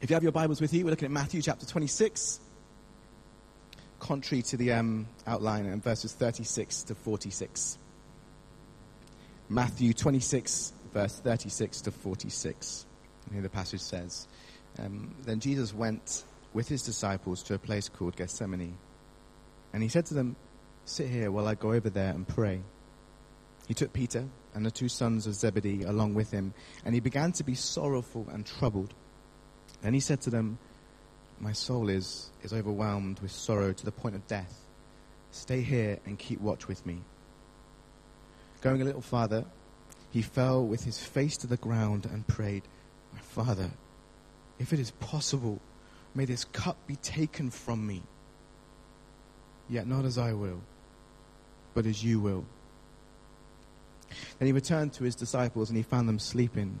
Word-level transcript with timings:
If 0.00 0.08
you 0.08 0.14
have 0.14 0.22
your 0.22 0.32
Bibles 0.32 0.62
with 0.62 0.72
you, 0.72 0.86
we're 0.86 0.92
looking 0.92 1.04
at 1.04 1.10
Matthew 1.10 1.42
chapter 1.42 1.66
26, 1.66 2.40
contrary 3.98 4.40
to 4.44 4.56
the 4.56 4.72
um, 4.72 5.06
outline, 5.26 5.66
and 5.66 5.84
verses 5.84 6.14
36 6.14 6.84
to 6.84 6.94
46. 6.94 7.76
Matthew 9.50 9.92
26, 9.92 10.72
verse 10.94 11.18
36 11.18 11.82
to 11.82 11.90
46. 11.90 12.86
And 13.26 13.34
here 13.34 13.42
the 13.42 13.50
passage 13.50 13.82
says 13.82 14.26
um, 14.78 15.14
Then 15.24 15.38
Jesus 15.38 15.74
went 15.74 16.24
with 16.54 16.66
his 16.66 16.82
disciples 16.82 17.42
to 17.42 17.54
a 17.54 17.58
place 17.58 17.90
called 17.90 18.16
Gethsemane. 18.16 18.78
And 19.74 19.82
he 19.82 19.90
said 19.90 20.06
to 20.06 20.14
them, 20.14 20.34
Sit 20.86 21.10
here 21.10 21.30
while 21.30 21.46
I 21.46 21.54
go 21.56 21.74
over 21.74 21.90
there 21.90 22.14
and 22.14 22.26
pray. 22.26 22.62
He 23.68 23.74
took 23.74 23.92
Peter 23.92 24.24
and 24.54 24.64
the 24.64 24.70
two 24.70 24.88
sons 24.88 25.26
of 25.26 25.34
Zebedee 25.34 25.82
along 25.82 26.14
with 26.14 26.30
him, 26.30 26.54
and 26.86 26.94
he 26.94 27.00
began 27.00 27.32
to 27.32 27.44
be 27.44 27.54
sorrowful 27.54 28.26
and 28.32 28.46
troubled. 28.46 28.94
Then 29.82 29.94
he 29.94 30.00
said 30.00 30.20
to 30.22 30.30
them, 30.30 30.58
My 31.40 31.52
soul 31.52 31.88
is, 31.88 32.30
is 32.42 32.52
overwhelmed 32.52 33.20
with 33.20 33.30
sorrow 33.30 33.72
to 33.72 33.84
the 33.84 33.92
point 33.92 34.14
of 34.14 34.26
death. 34.26 34.60
Stay 35.30 35.62
here 35.62 35.98
and 36.04 36.18
keep 36.18 36.40
watch 36.40 36.68
with 36.68 36.84
me. 36.84 37.00
Going 38.60 38.82
a 38.82 38.84
little 38.84 39.00
farther, 39.00 39.44
he 40.10 40.22
fell 40.22 40.66
with 40.66 40.84
his 40.84 40.98
face 40.98 41.36
to 41.38 41.46
the 41.46 41.56
ground 41.56 42.04
and 42.04 42.26
prayed, 42.26 42.62
My 43.12 43.20
Father, 43.20 43.70
if 44.58 44.72
it 44.72 44.80
is 44.80 44.90
possible, 44.90 45.60
may 46.14 46.24
this 46.24 46.44
cup 46.44 46.76
be 46.86 46.96
taken 46.96 47.50
from 47.50 47.86
me. 47.86 48.02
Yet 49.68 49.86
not 49.86 50.04
as 50.04 50.18
I 50.18 50.32
will, 50.32 50.60
but 51.74 51.86
as 51.86 52.04
you 52.04 52.20
will. 52.20 52.44
Then 54.38 54.46
he 54.46 54.52
returned 54.52 54.92
to 54.94 55.04
his 55.04 55.14
disciples 55.14 55.70
and 55.70 55.76
he 55.76 55.82
found 55.84 56.08
them 56.08 56.18
sleeping. 56.18 56.80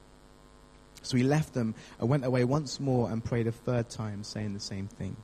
So 1.03 1.17
he 1.17 1.23
left 1.23 1.53
them 1.53 1.75
and 1.99 2.09
went 2.09 2.25
away 2.25 2.43
once 2.43 2.79
more 2.79 3.09
and 3.09 3.23
prayed 3.23 3.47
a 3.47 3.51
third 3.51 3.89
time, 3.89 4.23
saying 4.23 4.53
the 4.53 4.59
same 4.59 4.87
thing. 4.87 5.15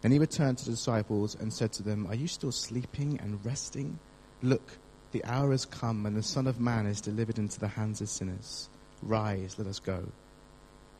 Then 0.00 0.12
he 0.12 0.18
returned 0.18 0.58
to 0.58 0.64
the 0.64 0.70
disciples 0.72 1.34
and 1.34 1.52
said 1.52 1.72
to 1.74 1.82
them, 1.82 2.06
Are 2.06 2.14
you 2.14 2.28
still 2.28 2.52
sleeping 2.52 3.18
and 3.20 3.44
resting? 3.44 3.98
Look, 4.42 4.78
the 5.10 5.24
hour 5.24 5.50
has 5.50 5.64
come, 5.64 6.06
and 6.06 6.16
the 6.16 6.22
Son 6.22 6.46
of 6.46 6.60
Man 6.60 6.86
is 6.86 7.00
delivered 7.00 7.38
into 7.38 7.58
the 7.58 7.68
hands 7.68 8.00
of 8.00 8.08
sinners. 8.08 8.68
Rise, 9.02 9.56
let 9.58 9.66
us 9.66 9.80
go. 9.80 10.06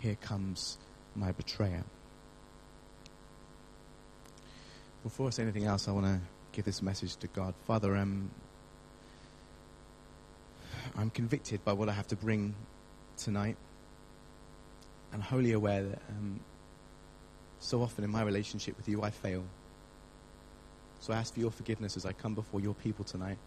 Here 0.00 0.16
comes 0.16 0.78
my 1.14 1.32
betrayer. 1.32 1.84
Before 5.04 5.28
I 5.28 5.30
say 5.30 5.42
anything 5.42 5.64
else, 5.64 5.86
I 5.86 5.92
want 5.92 6.06
to 6.06 6.20
give 6.52 6.64
this 6.64 6.82
message 6.82 7.16
to 7.16 7.28
God. 7.28 7.54
Father, 7.66 7.96
um, 7.96 8.30
I'm 10.96 11.10
convicted 11.10 11.64
by 11.64 11.72
what 11.72 11.88
I 11.88 11.92
have 11.92 12.08
to 12.08 12.16
bring 12.16 12.54
tonight 13.16 13.56
and 15.18 15.24
wholly 15.24 15.50
aware 15.50 15.82
that 15.82 15.98
um, 16.10 16.38
so 17.58 17.82
often 17.82 18.04
in 18.04 18.10
my 18.10 18.22
relationship 18.22 18.76
with 18.76 18.88
you, 18.88 19.02
I 19.02 19.10
fail. 19.10 19.42
So 21.00 21.12
I 21.12 21.16
ask 21.16 21.34
for 21.34 21.40
your 21.40 21.50
forgiveness 21.50 21.96
as 21.96 22.06
I 22.06 22.12
come 22.12 22.36
before 22.36 22.60
your 22.60 22.74
people 22.74 23.04
tonight 23.04 23.38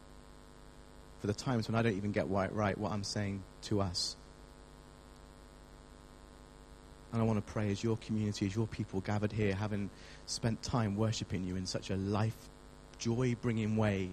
for 1.21 1.27
the 1.27 1.33
times 1.33 1.69
when 1.69 1.75
I 1.75 1.81
don't 1.81 1.95
even 1.95 2.11
get 2.11 2.29
right 2.29 2.77
what 2.77 2.91
I'm 2.91 3.05
saying 3.05 3.41
to 3.63 3.79
us. 3.79 4.17
And 7.13 7.21
I 7.21 7.23
want 7.23 7.45
to 7.45 7.53
pray 7.53 7.71
as 7.71 7.81
your 7.81 7.95
community, 7.95 8.47
as 8.47 8.53
your 8.53 8.67
people 8.67 8.99
gathered 8.99 9.31
here, 9.31 9.55
having 9.55 9.89
spent 10.25 10.61
time 10.61 10.97
worshiping 10.97 11.45
you 11.45 11.55
in 11.55 11.65
such 11.65 11.89
a 11.89 11.95
life, 11.95 12.49
joy 12.97 13.37
bringing 13.41 13.77
way, 13.77 14.09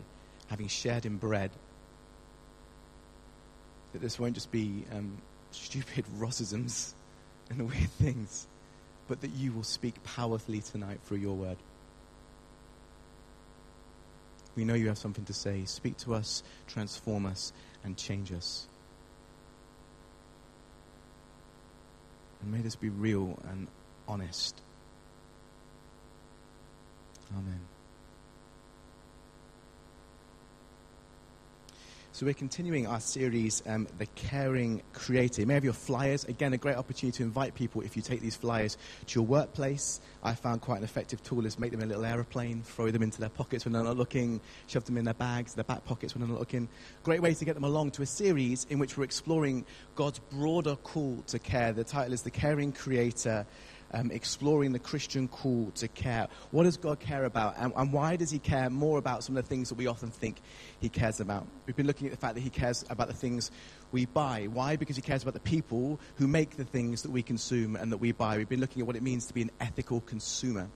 having 0.47 0.69
shared 0.69 1.07
in 1.07 1.17
bread, 1.17 1.51
that 3.95 4.01
this 4.01 4.17
won't 4.17 4.35
just 4.35 4.53
be 4.53 4.85
um, 4.93 5.21
stupid 5.51 6.05
Rossisms 6.21 6.93
and 7.51 7.61
the 7.61 7.65
weird 7.65 7.91
things, 7.91 8.47
but 9.07 9.21
that 9.23 9.31
you 9.31 9.53
will 9.53 9.63
speak 9.63 10.03
powerfully 10.05 10.61
tonight 10.61 11.01
through 11.05 11.19
your 11.19 11.35
word. 11.35 11.57
We 14.57 14.65
know 14.65 14.75
you 14.75 14.89
have 14.89 14.99
something 14.99 15.25
to 15.27 15.33
say. 15.33 15.65
Speak 15.67 15.97
to 15.99 16.15
us, 16.15 16.43
transform 16.67 17.27
us, 17.27 17.53
and 17.85 17.97
change 17.97 18.33
us. 18.33 18.67
And 22.43 22.53
may 22.53 22.61
this 22.61 22.75
be 22.77 22.89
real 22.89 23.39
and 23.49 23.69
honest. 24.09 24.61
Amen. 27.37 27.78
So 32.19 32.27
we're 32.27 32.35
continuing 32.35 32.89
our 32.89 32.99
series, 32.99 33.63
um, 33.65 33.87
The 33.99 34.07
Caring 34.07 34.83
Creator. 34.93 35.41
You 35.41 35.47
may 35.47 35.55
have 35.55 35.63
your 35.63 35.73
flyers. 35.73 36.25
Again, 36.25 36.53
a 36.53 36.57
great 36.57 36.75
opportunity 36.77 37.17
to 37.19 37.23
invite 37.23 37.55
people 37.55 37.81
if 37.83 37.95
you 37.95 38.03
take 38.03 38.21
these 38.21 38.35
flyers 38.35 38.77
to 39.07 39.21
your 39.21 39.25
workplace. 39.25 40.01
I 40.25 40.35
found 40.35 40.61
quite 40.61 40.79
an 40.79 40.83
effective 40.83 41.23
tool 41.23 41.47
is 41.47 41.61
make 41.61 41.71
them 41.71 41.81
a 41.81 41.87
little 41.87 42.05
aeroplane, 42.05 42.63
throw 42.63 42.91
them 42.91 43.05
into 43.05 43.21
their 43.21 43.29
pockets 43.29 43.65
when 43.65 43.73
they're 43.73 43.85
not 43.85 43.97
looking, 43.97 44.41
shove 44.67 44.85
them 44.85 44.97
in 44.97 45.05
their 45.05 45.15
bags, 45.15 45.55
their 45.55 45.63
back 45.63 45.85
pockets 45.85 46.13
when 46.13 46.23
they're 46.23 46.33
not 46.33 46.41
looking. 46.41 46.69
Great 47.05 47.23
way 47.23 47.35
to 47.35 47.45
get 47.45 47.55
them 47.55 47.63
along 47.63 47.93
to 47.93 48.03
a 48.03 48.07
series 48.07 48.67
in 48.69 48.81
which 48.81 48.99
we're 48.99 49.05
exploring 49.05 49.65
God's 49.95 50.19
broader 50.19 50.75
call 50.75 51.23
to 51.29 51.39
care. 51.39 51.73
The 51.73 51.85
title 51.85 52.15
is 52.15 52.23
The 52.23 52.33
Caring 52.33 52.73
Creator 52.73 53.47
um, 53.93 54.11
exploring 54.11 54.73
the 54.73 54.79
Christian 54.79 55.29
call 55.29 55.71
to 55.77 55.89
care. 55.89 56.29
What 56.51 56.65
does 56.65 56.77
God 56.77 57.01
care 57.01 57.25
about? 57.25 57.55
And, 57.59 57.73
and, 57.77 57.93
why 57.93 58.17
does 58.17 58.31
He 58.31 58.39
care 58.39 58.71
more 58.71 58.99
about 58.99 59.25
some 59.25 59.37
of 59.37 59.45
the 59.45 59.49
things 59.49 59.69
that 59.69 59.77
we 59.77 59.87
often 59.87 60.11
think 60.11 60.41
He 60.81 60.89
cares 60.89 61.21
about? 61.21 61.47
We've 61.67 61.77
been 61.77 61.87
looking 61.87 62.07
at 62.07 62.13
the 62.13 62.19
fact 62.19 62.35
that 62.35 62.41
He 62.41 62.51
cares 62.51 62.85
about 62.91 63.09
the 63.09 63.15
things 63.15 63.51
we 63.93 64.07
buy. 64.07 64.49
Why? 64.53 64.77
Because 64.77 64.97
He 64.97 65.03
cares 65.03 65.23
about 65.23 65.35
the 65.35 65.41
people 65.41 66.01
who 66.17 66.27
make 66.29 66.57
the 66.57 66.65
things 66.65 67.03
that 67.03 67.11
we 67.11 67.23
consume 67.23 67.77
and 67.77 67.93
that 67.93 67.99
we 67.99 68.13
buy. 68.13 68.37
We've 68.37 68.49
been 68.49 68.61
looking 68.61 68.83
at 68.83 68.87
what 68.87 68.97
it 68.97 69.03
means 69.03 69.27
to 69.27 69.35
be 69.35 69.43
an 69.43 69.51
ethical 69.61 70.01
consumer. 70.01 70.69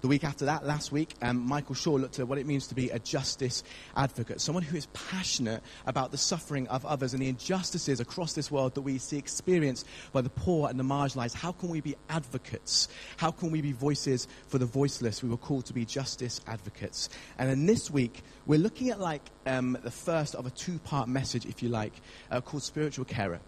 The 0.00 0.08
week 0.08 0.24
after 0.24 0.44
that, 0.46 0.66
last 0.66 0.92
week, 0.92 1.14
um, 1.22 1.38
Michael 1.38 1.74
Shaw 1.74 1.92
looked 1.92 2.18
at 2.18 2.28
what 2.28 2.38
it 2.38 2.46
means 2.46 2.66
to 2.68 2.74
be 2.74 2.90
a 2.90 2.98
justice 2.98 3.62
advocate, 3.96 4.40
someone 4.40 4.62
who 4.62 4.76
is 4.76 4.86
passionate 4.86 5.62
about 5.86 6.10
the 6.10 6.18
suffering 6.18 6.68
of 6.68 6.84
others 6.84 7.12
and 7.12 7.22
the 7.22 7.28
injustices 7.28 8.00
across 8.00 8.32
this 8.34 8.50
world 8.50 8.74
that 8.74 8.82
we 8.82 8.98
see 8.98 9.16
experienced 9.16 9.86
by 10.12 10.20
the 10.20 10.30
poor 10.30 10.68
and 10.68 10.78
the 10.78 10.84
marginalized. 10.84 11.34
How 11.34 11.52
can 11.52 11.68
we 11.68 11.80
be 11.80 11.96
advocates? 12.08 12.88
How 13.16 13.30
can 13.30 13.50
we 13.50 13.60
be 13.60 13.72
voices 13.72 14.28
for 14.48 14.58
the 14.58 14.66
voiceless? 14.66 15.22
We 15.22 15.28
were 15.28 15.36
called 15.36 15.66
to 15.66 15.72
be 15.72 15.84
justice 15.84 16.40
advocates. 16.46 17.08
And 17.38 17.48
then 17.48 17.66
this 17.66 17.90
week, 17.90 18.22
we're 18.46 18.58
looking 18.58 18.90
at 18.90 19.00
like 19.00 19.22
um, 19.46 19.78
the 19.82 19.90
first 19.90 20.34
of 20.34 20.46
a 20.46 20.50
two 20.50 20.78
part 20.80 21.08
message, 21.08 21.46
if 21.46 21.62
you 21.62 21.68
like, 21.68 21.92
uh, 22.30 22.40
called 22.40 22.62
Spiritual 22.62 23.04
Carer. 23.04 23.40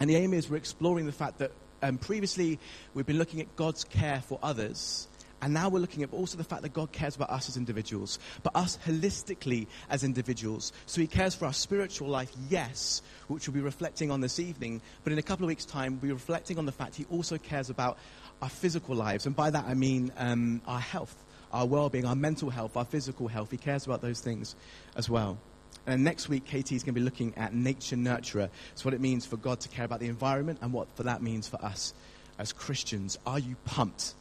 And 0.00 0.10
the 0.10 0.16
aim 0.16 0.34
is 0.34 0.50
we're 0.50 0.56
exploring 0.56 1.06
the 1.06 1.12
fact 1.12 1.38
that 1.38 1.52
um, 1.82 1.98
previously 1.98 2.58
we've 2.94 3.06
been 3.06 3.18
looking 3.18 3.40
at 3.40 3.54
God's 3.56 3.84
care 3.84 4.22
for 4.26 4.38
others 4.42 5.08
and 5.42 5.52
now 5.52 5.68
we're 5.68 5.80
looking 5.80 6.02
at 6.02 6.12
also 6.12 6.38
the 6.38 6.44
fact 6.44 6.62
that 6.62 6.72
God 6.72 6.92
cares 6.92 7.16
about 7.16 7.30
us 7.30 7.48
as 7.48 7.56
individuals, 7.56 8.18
but 8.42 8.56
us 8.56 8.78
holistically 8.86 9.66
as 9.90 10.02
individuals. 10.02 10.72
So 10.86 11.00
He 11.00 11.06
cares 11.06 11.34
for 11.34 11.46
our 11.46 11.52
spiritual 11.52 12.08
life, 12.08 12.32
yes, 12.48 13.02
which 13.28 13.46
we'll 13.46 13.54
be 13.54 13.60
reflecting 13.60 14.10
on 14.10 14.20
this 14.20 14.40
evening. 14.40 14.80
But 15.04 15.12
in 15.12 15.18
a 15.18 15.22
couple 15.22 15.44
of 15.44 15.48
weeks' 15.48 15.64
time, 15.64 15.92
we'll 15.92 16.08
be 16.08 16.12
reflecting 16.12 16.58
on 16.58 16.66
the 16.66 16.72
fact 16.72 16.94
He 16.94 17.04
also 17.10 17.38
cares 17.38 17.70
about 17.70 17.98
our 18.42 18.48
physical 18.48 18.94
lives. 18.94 19.26
And 19.26 19.36
by 19.36 19.50
that 19.50 19.64
I 19.66 19.74
mean 19.74 20.12
um, 20.16 20.62
our 20.66 20.80
health, 20.80 21.14
our 21.52 21.66
well 21.66 21.88
being, 21.88 22.06
our 22.06 22.16
mental 22.16 22.50
health, 22.50 22.76
our 22.76 22.84
physical 22.84 23.28
health. 23.28 23.50
He 23.50 23.56
cares 23.56 23.86
about 23.86 24.02
those 24.02 24.20
things 24.20 24.56
as 24.96 25.10
well. 25.10 25.38
And 25.86 26.02
next 26.02 26.28
week, 26.28 26.44
Katie 26.44 26.74
is 26.74 26.82
going 26.82 26.94
to 26.94 27.00
be 27.00 27.04
looking 27.04 27.32
at 27.36 27.54
nature 27.54 27.96
nurturer. 27.96 28.48
It's 28.72 28.84
what 28.84 28.92
it 28.92 29.00
means 29.00 29.24
for 29.24 29.36
God 29.36 29.60
to 29.60 29.68
care 29.68 29.84
about 29.84 30.00
the 30.00 30.08
environment 30.08 30.58
and 30.62 30.72
what 30.72 30.94
that 30.96 31.22
means 31.22 31.46
for 31.46 31.64
us 31.64 31.94
as 32.38 32.52
Christians. 32.52 33.18
Are 33.24 33.38
you 33.38 33.56
pumped? 33.64 34.14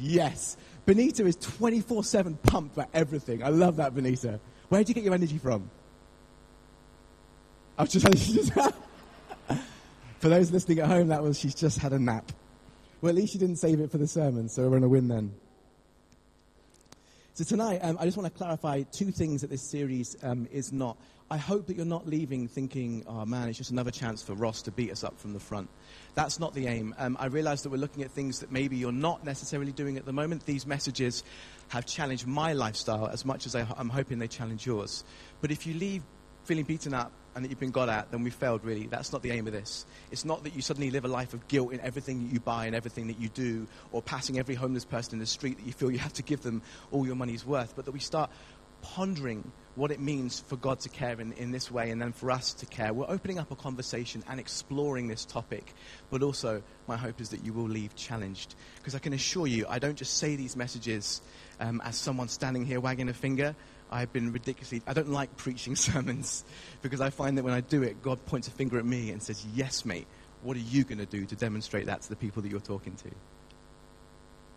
Yes. 0.00 0.56
Benita 0.84 1.24
is 1.26 1.36
24 1.36 2.04
7 2.04 2.36
pumped 2.42 2.74
for 2.74 2.86
everything. 2.92 3.42
I 3.42 3.48
love 3.48 3.76
that, 3.76 3.94
Benita. 3.94 4.40
Where 4.68 4.82
do 4.82 4.90
you 4.90 4.94
get 4.94 5.04
your 5.04 5.14
energy 5.14 5.38
from? 5.38 5.70
I 7.78 7.82
was 7.82 7.92
just. 7.92 8.52
for 10.18 10.28
those 10.28 10.50
listening 10.50 10.78
at 10.80 10.86
home, 10.86 11.08
that 11.08 11.22
was 11.22 11.38
she's 11.38 11.54
just 11.54 11.78
had 11.78 11.92
a 11.92 11.98
nap. 11.98 12.32
Well, 13.00 13.10
at 13.10 13.16
least 13.16 13.32
she 13.32 13.38
didn't 13.38 13.56
save 13.56 13.80
it 13.80 13.90
for 13.90 13.98
the 13.98 14.06
sermon, 14.06 14.48
so 14.48 14.68
we're 14.68 14.76
on 14.76 14.84
a 14.84 14.88
win 14.88 15.08
then. 15.08 15.34
So 17.34 17.44
tonight, 17.44 17.80
um, 17.82 17.96
I 17.98 18.04
just 18.04 18.16
want 18.16 18.32
to 18.32 18.38
clarify 18.38 18.82
two 18.82 19.10
things 19.10 19.40
that 19.40 19.50
this 19.50 19.68
series 19.68 20.16
um, 20.22 20.46
is 20.52 20.72
not. 20.72 20.96
I 21.32 21.38
hope 21.38 21.68
that 21.68 21.78
you're 21.78 21.86
not 21.86 22.06
leaving 22.06 22.46
thinking, 22.46 23.04
oh 23.06 23.24
man, 23.24 23.48
it's 23.48 23.56
just 23.56 23.70
another 23.70 23.90
chance 23.90 24.22
for 24.22 24.34
Ross 24.34 24.60
to 24.62 24.70
beat 24.70 24.92
us 24.92 25.02
up 25.02 25.18
from 25.18 25.32
the 25.32 25.40
front. 25.40 25.70
That's 26.14 26.38
not 26.38 26.52
the 26.52 26.66
aim. 26.66 26.94
Um, 26.98 27.16
I 27.18 27.24
realize 27.24 27.62
that 27.62 27.70
we're 27.70 27.78
looking 27.78 28.02
at 28.02 28.10
things 28.10 28.40
that 28.40 28.52
maybe 28.52 28.76
you're 28.76 28.92
not 28.92 29.24
necessarily 29.24 29.72
doing 29.72 29.96
at 29.96 30.04
the 30.04 30.12
moment. 30.12 30.44
These 30.44 30.66
messages 30.66 31.24
have 31.68 31.86
challenged 31.86 32.26
my 32.26 32.52
lifestyle 32.52 33.06
as 33.06 33.24
much 33.24 33.46
as 33.46 33.56
I, 33.56 33.66
I'm 33.78 33.88
hoping 33.88 34.18
they 34.18 34.28
challenge 34.28 34.66
yours. 34.66 35.04
But 35.40 35.50
if 35.50 35.66
you 35.66 35.72
leave 35.72 36.02
feeling 36.44 36.64
beaten 36.64 36.92
up 36.92 37.12
and 37.34 37.44
that 37.44 37.48
you've 37.48 37.60
been 37.60 37.70
got 37.70 37.88
at, 37.88 38.10
then 38.10 38.22
we 38.22 38.30
failed 38.30 38.62
really. 38.62 38.86
That's 38.86 39.10
not 39.10 39.22
the 39.22 39.30
aim 39.30 39.46
of 39.46 39.54
this. 39.54 39.86
It's 40.10 40.24
not 40.24 40.44
that 40.44 40.54
you 40.54 40.60
suddenly 40.60 40.90
live 40.90 41.06
a 41.06 41.08
life 41.08 41.32
of 41.32 41.48
guilt 41.48 41.72
in 41.72 41.80
everything 41.80 42.26
that 42.26 42.32
you 42.32 42.40
buy 42.40 42.66
and 42.66 42.74
everything 42.74 43.06
that 43.06 43.18
you 43.18 43.30
do, 43.30 43.66
or 43.90 44.02
passing 44.02 44.38
every 44.38 44.54
homeless 44.54 44.84
person 44.84 45.14
in 45.14 45.18
the 45.18 45.26
street 45.26 45.56
that 45.56 45.66
you 45.66 45.72
feel 45.72 45.90
you 45.90 45.98
have 45.98 46.12
to 46.14 46.22
give 46.22 46.42
them 46.42 46.60
all 46.90 47.06
your 47.06 47.14
money's 47.14 47.46
worth, 47.46 47.74
but 47.74 47.86
that 47.86 47.92
we 47.92 48.00
start 48.00 48.30
pondering 48.82 49.52
what 49.74 49.90
it 49.90 50.00
means 50.00 50.40
for 50.40 50.56
God 50.56 50.80
to 50.80 50.88
care 50.88 51.18
in, 51.18 51.32
in 51.32 51.50
this 51.50 51.70
way 51.70 51.90
and 51.90 52.00
then 52.00 52.12
for 52.12 52.30
us 52.30 52.52
to 52.54 52.66
care. 52.66 52.92
We're 52.92 53.08
opening 53.08 53.38
up 53.38 53.50
a 53.50 53.56
conversation 53.56 54.22
and 54.28 54.38
exploring 54.38 55.08
this 55.08 55.24
topic, 55.24 55.74
but 56.10 56.22
also 56.22 56.62
my 56.86 56.96
hope 56.96 57.20
is 57.20 57.30
that 57.30 57.44
you 57.44 57.52
will 57.52 57.68
leave 57.68 57.94
challenged. 57.96 58.54
Because 58.76 58.94
I 58.94 58.98
can 58.98 59.14
assure 59.14 59.46
you, 59.46 59.64
I 59.68 59.78
don't 59.78 59.96
just 59.96 60.18
say 60.18 60.36
these 60.36 60.56
messages 60.56 61.22
um, 61.58 61.80
as 61.84 61.96
someone 61.96 62.28
standing 62.28 62.66
here 62.66 62.80
wagging 62.80 63.08
a 63.08 63.14
finger. 63.14 63.54
I've 63.90 64.12
been 64.12 64.32
ridiculously, 64.32 64.82
I 64.86 64.92
don't 64.92 65.10
like 65.10 65.36
preaching 65.36 65.76
sermons 65.76 66.44
because 66.82 67.00
I 67.00 67.10
find 67.10 67.38
that 67.38 67.44
when 67.44 67.54
I 67.54 67.60
do 67.60 67.82
it, 67.82 68.02
God 68.02 68.24
points 68.26 68.48
a 68.48 68.50
finger 68.50 68.78
at 68.78 68.84
me 68.84 69.10
and 69.10 69.22
says, 69.22 69.44
Yes, 69.54 69.84
mate, 69.84 70.06
what 70.42 70.56
are 70.56 70.60
you 70.60 70.84
going 70.84 70.98
to 70.98 71.06
do 71.06 71.24
to 71.26 71.36
demonstrate 71.36 71.86
that 71.86 72.02
to 72.02 72.08
the 72.08 72.16
people 72.16 72.42
that 72.42 72.50
you're 72.50 72.60
talking 72.60 72.94
to? 72.96 73.10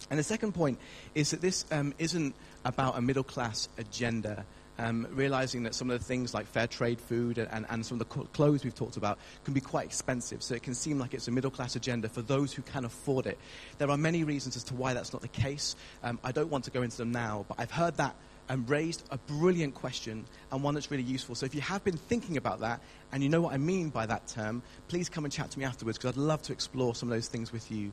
And 0.10 0.20
the 0.20 0.24
second 0.24 0.54
point 0.54 0.80
is 1.14 1.32
that 1.32 1.42
this 1.42 1.66
um, 1.72 1.94
isn't 1.98 2.36
about 2.64 2.98
a 2.98 3.02
middle 3.02 3.24
class 3.24 3.70
agenda. 3.78 4.46
Um, 4.78 5.08
realizing 5.12 5.64
that 5.64 5.74
some 5.74 5.90
of 5.90 5.98
the 5.98 6.04
things 6.04 6.34
like 6.34 6.46
fair 6.48 6.68
trade 6.68 7.00
food 7.00 7.38
and, 7.38 7.48
and, 7.50 7.66
and 7.70 7.86
some 7.86 8.02
of 8.02 8.10
the 8.10 8.26
clothes 8.26 8.66
we've 8.66 8.76
talked 8.76 8.98
about 8.98 9.20
can 9.46 9.54
be 9.54 9.62
quite 9.62 9.86
expensive. 9.86 10.44
So 10.44 10.54
it 10.54 10.64
can 10.64 10.74
seem 10.74 11.00
like 11.00 11.14
it's 11.14 11.30
a 11.30 11.32
middle 11.32 11.50
class 11.50 11.78
agenda 11.78 12.10
for 12.10 12.22
those 12.22 12.52
who 12.52 12.62
can 12.62 12.84
afford 12.84 13.26
it. 13.26 13.38
There 13.78 13.90
are 13.90 13.96
many 13.96 14.26
reasons 14.26 14.58
as 14.58 14.66
to 14.66 14.76
why 14.76 14.94
that's 14.94 15.14
not 15.14 15.22
the 15.22 15.30
case. 15.30 15.78
Um, 16.04 16.20
I 16.26 16.34
don't 16.34 16.50
want 16.50 16.66
to 16.66 16.72
go 16.72 16.82
into 16.82 16.98
them 16.98 17.14
now, 17.14 17.46
but 17.48 17.58
I've 17.58 17.72
heard 17.72 17.96
that 17.96 18.18
and 18.50 18.70
raised 18.70 19.04
a 19.12 19.18
brilliant 19.18 19.74
question 19.74 20.26
and 20.52 20.62
one 20.62 20.74
that's 20.74 20.92
really 20.92 21.04
useful. 21.04 21.36
So 21.36 21.46
if 21.46 21.56
you 21.56 21.62
have 21.62 21.84
been 21.84 21.98
thinking 21.98 22.38
about 22.38 22.60
that 22.60 22.82
and 23.12 23.24
you 23.24 23.30
know 23.30 23.42
what 23.42 23.54
I 23.54 23.58
mean 23.58 23.90
by 23.90 24.06
that 24.06 24.28
term, 24.28 24.62
please 24.88 25.10
come 25.10 25.24
and 25.24 25.34
chat 25.34 25.52
to 25.52 25.60
me 25.60 25.66
afterwards 25.66 25.98
because 25.98 26.12
I'd 26.12 26.22
love 26.22 26.42
to 26.44 26.54
explore 26.54 26.96
some 26.96 27.10
of 27.10 27.16
those 27.16 27.28
things 27.28 27.52
with 27.52 27.72
you 27.72 27.92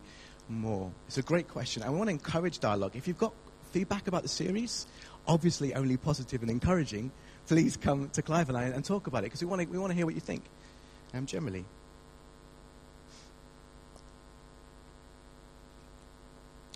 more? 0.55 0.91
It's 1.07 1.19
a 1.19 1.23
great 1.23 1.49
question, 1.49 1.83
we 1.87 1.97
want 1.97 2.09
to 2.09 2.13
encourage 2.13 2.59
dialogue. 2.59 2.93
If 2.95 3.09
you've 3.09 3.19
got 3.19 3.33
feedback 3.73 4.07
about 4.07 4.23
the 4.23 4.29
series, 4.29 4.87
obviously 5.27 5.75
only 5.75 5.97
positive 5.97 6.43
and 6.43 6.51
encouraging, 6.51 7.11
please 7.47 7.77
come 7.77 8.09
to 8.11 8.23
Clive 8.23 8.49
and 8.49 8.59
I 8.59 8.65
and 8.65 8.85
talk 8.85 9.07
about 9.07 9.21
it 9.21 9.25
because 9.25 9.41
we 9.41 9.47
want 9.47 9.63
to, 9.63 9.69
we 9.69 9.79
want 9.79 9.91
to 9.91 9.97
hear 9.97 10.07
what 10.07 10.15
you 10.15 10.21
think, 10.21 10.45
um, 11.15 11.27
generally. 11.27 11.65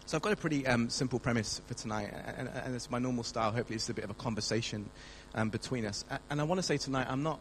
So 0.07 0.17
I've 0.17 0.23
got 0.23 0.33
a 0.33 0.37
pretty 0.37 0.65
um, 0.69 0.89
simple 0.89 1.19
premise 1.19 1.61
for 1.67 1.75
tonight, 1.75 2.13
and, 2.37 2.49
and, 2.49 2.77
it's 2.77 2.93
my 2.93 3.01
normal 3.01 3.25
style. 3.25 3.51
Hopefully, 3.51 3.75
it's 3.75 3.89
a 3.89 3.95
bit 3.95 4.05
of 4.05 4.11
a 4.11 4.15
conversation 4.15 4.89
um, 5.35 5.51
between 5.51 5.85
us. 5.85 6.05
And 6.31 6.41
I 6.41 6.45
want 6.45 6.61
to 6.61 6.63
say 6.63 6.77
tonight, 6.77 7.09
I'm 7.11 7.25
not, 7.25 7.41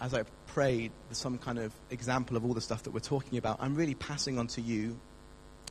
as 0.00 0.12
I 0.12 0.24
prayed, 0.48 0.90
some 1.12 1.38
kind 1.38 1.60
of 1.60 1.72
example 1.90 2.36
of 2.36 2.44
all 2.44 2.52
the 2.52 2.60
stuff 2.60 2.82
that 2.82 2.90
we're 2.90 2.98
talking 2.98 3.38
about. 3.38 3.58
I'm 3.60 3.76
really 3.76 3.94
passing 3.94 4.40
on 4.40 4.48
to 4.48 4.60
you 4.60 4.98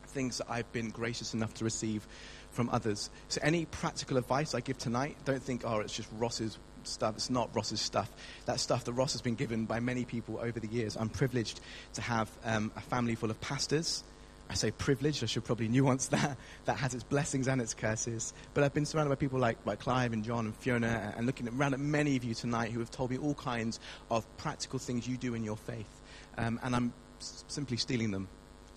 things 0.10 0.40
that 0.40 0.48
I've 0.50 0.72
been 0.72 0.90
gracious 0.90 1.34
enough 1.34 1.54
to 1.56 1.64
receive 1.64 2.08
from 2.52 2.70
others. 2.70 3.10
So, 3.28 3.40
any 3.44 3.66
practical 3.66 4.18
advice 4.18 4.56
I 4.56 4.60
give 4.62 4.78
tonight, 4.78 5.18
don't 5.26 5.42
think, 5.42 5.64
oh, 5.66 5.80
it's 5.80 5.96
just 5.96 6.10
Ross's 6.18 6.58
stuff. 6.84 7.16
It's 7.16 7.30
not 7.30 7.50
Ross's 7.56 7.82
stuff. 7.82 8.12
That 8.46 8.60
stuff 8.60 8.86
that 8.86 8.94
Ross 8.94 9.14
has 9.14 9.22
been 9.22 9.36
given 9.36 9.66
by 9.66 9.80
many 9.80 10.06
people 10.06 10.40
over 10.42 10.60
the 10.60 10.68
years. 10.68 10.98
I'm 10.98 11.10
privileged 11.10 11.60
to 11.94 12.02
have 12.02 12.30
um, 12.44 12.72
a 12.76 12.82
family 12.82 13.16
full 13.16 13.30
of 13.30 13.40
pastors. 13.42 14.04
I 14.50 14.56
say 14.56 14.72
privileged, 14.72 15.24
I 15.24 15.28
should 15.28 15.44
probably 15.44 15.68
nuance 15.68 16.08
that. 16.16 16.36
That 16.66 16.78
has 16.78 16.96
its 16.96 17.04
blessings 17.04 17.48
and 17.48 17.62
its 17.62 17.74
curses. 17.76 18.34
But 18.54 18.64
I've 18.64 18.74
been 18.74 18.86
surrounded 18.86 19.10
by 19.10 19.16
people 19.16 19.40
like, 19.40 19.58
like 19.66 19.80
Clive 19.80 20.12
and 20.12 20.24
John 20.24 20.46
and 20.46 20.56
Fiona, 20.56 21.14
and 21.16 21.28
looking 21.28 21.48
around 21.48 21.74
at 21.74 21.80
many 21.80 22.16
of 22.16 22.24
you 22.24 22.34
tonight 22.34 22.72
who 22.72 22.80
have 22.80 22.90
told 22.90 23.12
me 23.12 23.18
all 23.18 23.36
kinds 23.36 23.80
of 24.10 24.26
practical 24.38 24.80
things 24.80 25.08
you 25.08 25.18
do 25.18 25.36
in 25.36 25.44
your 25.44 25.58
faith. 25.58 26.02
Um, 26.38 26.60
and 26.64 26.76
I'm 26.76 26.94
s- 27.20 27.44
simply 27.48 27.78
stealing 27.78 28.10
them. 28.12 28.28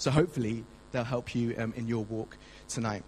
So 0.03 0.11
hopefully 0.11 0.65
they'll 0.91 1.05
help 1.05 1.33
you 1.33 1.55
um, 1.57 1.73
in 1.77 1.87
your 1.87 2.03
walk 2.03 2.37
tonight. 2.67 3.05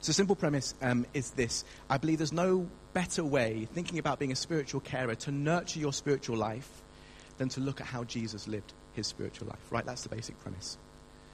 So, 0.00 0.12
simple 0.12 0.34
premise 0.34 0.72
um, 0.80 1.04
is 1.12 1.32
this 1.32 1.62
I 1.90 1.98
believe 1.98 2.16
there's 2.16 2.32
no 2.32 2.66
better 2.94 3.22
way, 3.22 3.68
thinking 3.74 3.98
about 3.98 4.18
being 4.18 4.32
a 4.32 4.36
spiritual 4.36 4.80
carer, 4.80 5.14
to 5.16 5.30
nurture 5.30 5.78
your 5.78 5.92
spiritual 5.92 6.38
life 6.38 6.80
than 7.36 7.50
to 7.50 7.60
look 7.60 7.82
at 7.82 7.86
how 7.86 8.04
Jesus 8.04 8.48
lived 8.48 8.72
his 8.94 9.08
spiritual 9.08 9.48
life, 9.48 9.60
right? 9.70 9.84
That's 9.84 10.02
the 10.02 10.08
basic 10.08 10.40
premise. 10.40 10.78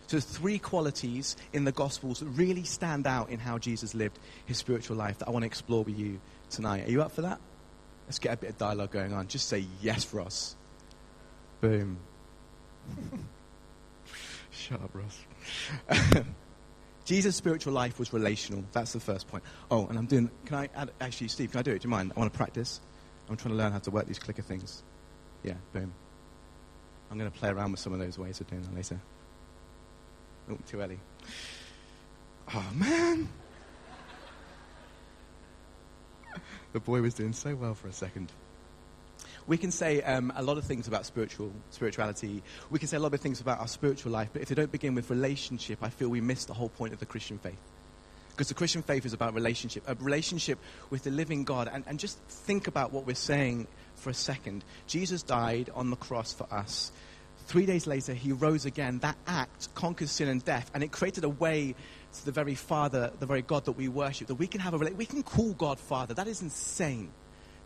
So, 0.08 0.18
three 0.18 0.58
qualities 0.58 1.36
in 1.52 1.62
the 1.62 1.70
Gospels 1.70 2.18
that 2.18 2.26
really 2.26 2.64
stand 2.64 3.06
out 3.06 3.30
in 3.30 3.38
how 3.38 3.58
Jesus 3.58 3.94
lived 3.94 4.18
his 4.46 4.58
spiritual 4.58 4.96
life 4.96 5.18
that 5.18 5.28
I 5.28 5.30
want 5.30 5.44
to 5.44 5.46
explore 5.46 5.84
with 5.84 5.96
you 5.96 6.20
tonight. 6.50 6.88
Are 6.88 6.90
you 6.90 7.02
up 7.02 7.12
for 7.12 7.22
that? 7.22 7.38
Let's 8.08 8.18
get 8.18 8.32
a 8.32 8.36
bit 8.36 8.50
of 8.50 8.58
dialogue 8.58 8.90
going 8.90 9.12
on. 9.12 9.28
Just 9.28 9.46
say 9.46 9.64
yes, 9.80 10.12
Ross. 10.12 10.56
Boom. 11.60 11.98
Shut 14.56 14.80
up, 14.82 14.90
Ross. 14.94 16.24
Jesus' 17.04 17.36
spiritual 17.36 17.72
life 17.72 17.98
was 17.98 18.12
relational. 18.12 18.64
That's 18.72 18.92
the 18.92 19.00
first 19.00 19.28
point. 19.28 19.44
Oh, 19.70 19.86
and 19.86 19.98
I'm 19.98 20.06
doing. 20.06 20.30
Can 20.46 20.56
I 20.56 20.68
add, 20.74 20.90
actually, 21.00 21.28
Steve? 21.28 21.50
Can 21.52 21.60
I 21.60 21.62
do 21.62 21.72
it? 21.72 21.82
Do 21.82 21.86
you 21.86 21.90
mind? 21.90 22.12
I 22.16 22.18
want 22.18 22.32
to 22.32 22.36
practice. 22.36 22.80
I'm 23.28 23.36
trying 23.36 23.52
to 23.52 23.58
learn 23.58 23.72
how 23.72 23.78
to 23.78 23.90
work 23.90 24.06
these 24.06 24.18
clicker 24.18 24.42
things. 24.42 24.82
Yeah, 25.42 25.54
boom. 25.72 25.92
I'm 27.10 27.18
going 27.18 27.30
to 27.30 27.38
play 27.38 27.50
around 27.50 27.70
with 27.72 27.80
some 27.80 27.92
of 27.92 27.98
those 27.98 28.18
ways 28.18 28.40
of 28.40 28.48
doing 28.48 28.62
that 28.62 28.74
later. 28.74 29.00
Oh, 30.50 30.58
too 30.66 30.80
early. 30.80 30.98
Oh 32.54 32.66
man. 32.74 33.28
the 36.72 36.80
boy 36.80 37.02
was 37.02 37.14
doing 37.14 37.32
so 37.32 37.54
well 37.54 37.74
for 37.74 37.88
a 37.88 37.92
second 37.92 38.32
we 39.46 39.56
can 39.56 39.70
say 39.70 40.02
um, 40.02 40.32
a 40.36 40.42
lot 40.42 40.58
of 40.58 40.64
things 40.64 40.88
about 40.88 41.06
spiritual 41.06 41.52
spirituality. 41.70 42.42
We 42.70 42.78
can 42.78 42.88
say 42.88 42.96
a 42.96 43.00
lot 43.00 43.14
of 43.14 43.20
things 43.20 43.40
about 43.40 43.60
our 43.60 43.68
spiritual 43.68 44.12
life, 44.12 44.30
but 44.32 44.42
if 44.42 44.48
they 44.48 44.54
don't 44.54 44.72
begin 44.72 44.94
with 44.94 45.10
relationship, 45.10 45.78
I 45.82 45.88
feel 45.88 46.08
we 46.08 46.20
miss 46.20 46.44
the 46.44 46.54
whole 46.54 46.68
point 46.68 46.92
of 46.92 47.00
the 47.00 47.06
Christian 47.06 47.38
faith. 47.38 47.58
Because 48.30 48.48
the 48.48 48.54
Christian 48.54 48.82
faith 48.82 49.06
is 49.06 49.14
about 49.14 49.32
relationship, 49.32 49.84
a 49.86 49.94
relationship 49.94 50.58
with 50.90 51.04
the 51.04 51.10
living 51.10 51.44
God. 51.44 51.70
And, 51.72 51.84
and 51.86 51.98
just 51.98 52.18
think 52.28 52.66
about 52.66 52.92
what 52.92 53.06
we're 53.06 53.14
saying 53.14 53.66
for 53.94 54.10
a 54.10 54.14
second. 54.14 54.62
Jesus 54.86 55.22
died 55.22 55.70
on 55.74 55.88
the 55.88 55.96
cross 55.96 56.34
for 56.34 56.46
us. 56.52 56.92
Three 57.46 57.64
days 57.64 57.86
later, 57.86 58.12
he 58.12 58.32
rose 58.32 58.66
again. 58.66 58.98
That 58.98 59.16
act 59.26 59.74
conquers 59.74 60.10
sin 60.10 60.28
and 60.28 60.44
death, 60.44 60.70
and 60.74 60.82
it 60.82 60.90
created 60.90 61.24
a 61.24 61.28
way 61.28 61.74
to 62.12 62.24
the 62.24 62.32
very 62.32 62.56
Father, 62.56 63.12
the 63.20 63.26
very 63.26 63.42
God 63.42 63.64
that 63.66 63.72
we 63.72 63.88
worship, 63.88 64.26
that 64.26 64.34
we 64.34 64.48
can 64.48 64.60
have 64.60 64.74
a 64.74 64.78
we 64.78 65.06
can 65.06 65.22
call 65.22 65.52
God 65.52 65.78
Father. 65.78 66.12
That 66.12 66.26
is 66.26 66.42
insane. 66.42 67.10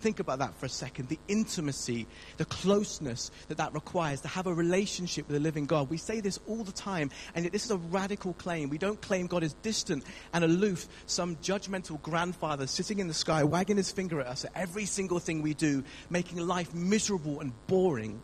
Think 0.00 0.18
about 0.18 0.38
that 0.38 0.54
for 0.54 0.64
a 0.64 0.70
second. 0.70 1.08
The 1.08 1.18
intimacy, 1.28 2.06
the 2.38 2.46
closeness 2.46 3.30
that 3.48 3.58
that 3.58 3.74
requires 3.74 4.22
to 4.22 4.28
have 4.28 4.46
a 4.46 4.54
relationship 4.54 5.28
with 5.28 5.34
the 5.34 5.40
living 5.40 5.66
God. 5.66 5.90
We 5.90 5.98
say 5.98 6.20
this 6.20 6.40
all 6.46 6.64
the 6.64 6.72
time, 6.72 7.10
and 7.34 7.44
yet 7.44 7.52
this 7.52 7.66
is 7.66 7.70
a 7.70 7.76
radical 7.76 8.32
claim. 8.34 8.70
We 8.70 8.78
don't 8.78 9.00
claim 9.00 9.26
God 9.26 9.42
is 9.42 9.52
distant 9.62 10.04
and 10.32 10.42
aloof, 10.42 10.88
some 11.04 11.36
judgmental 11.36 12.00
grandfather 12.00 12.66
sitting 12.66 12.98
in 12.98 13.08
the 13.08 13.14
sky, 13.14 13.44
wagging 13.44 13.76
his 13.76 13.92
finger 13.92 14.20
at 14.20 14.26
us 14.26 14.44
at 14.46 14.52
every 14.54 14.86
single 14.86 15.18
thing 15.18 15.42
we 15.42 15.52
do, 15.52 15.84
making 16.08 16.38
life 16.38 16.72
miserable 16.74 17.40
and 17.40 17.52
boring. 17.66 18.22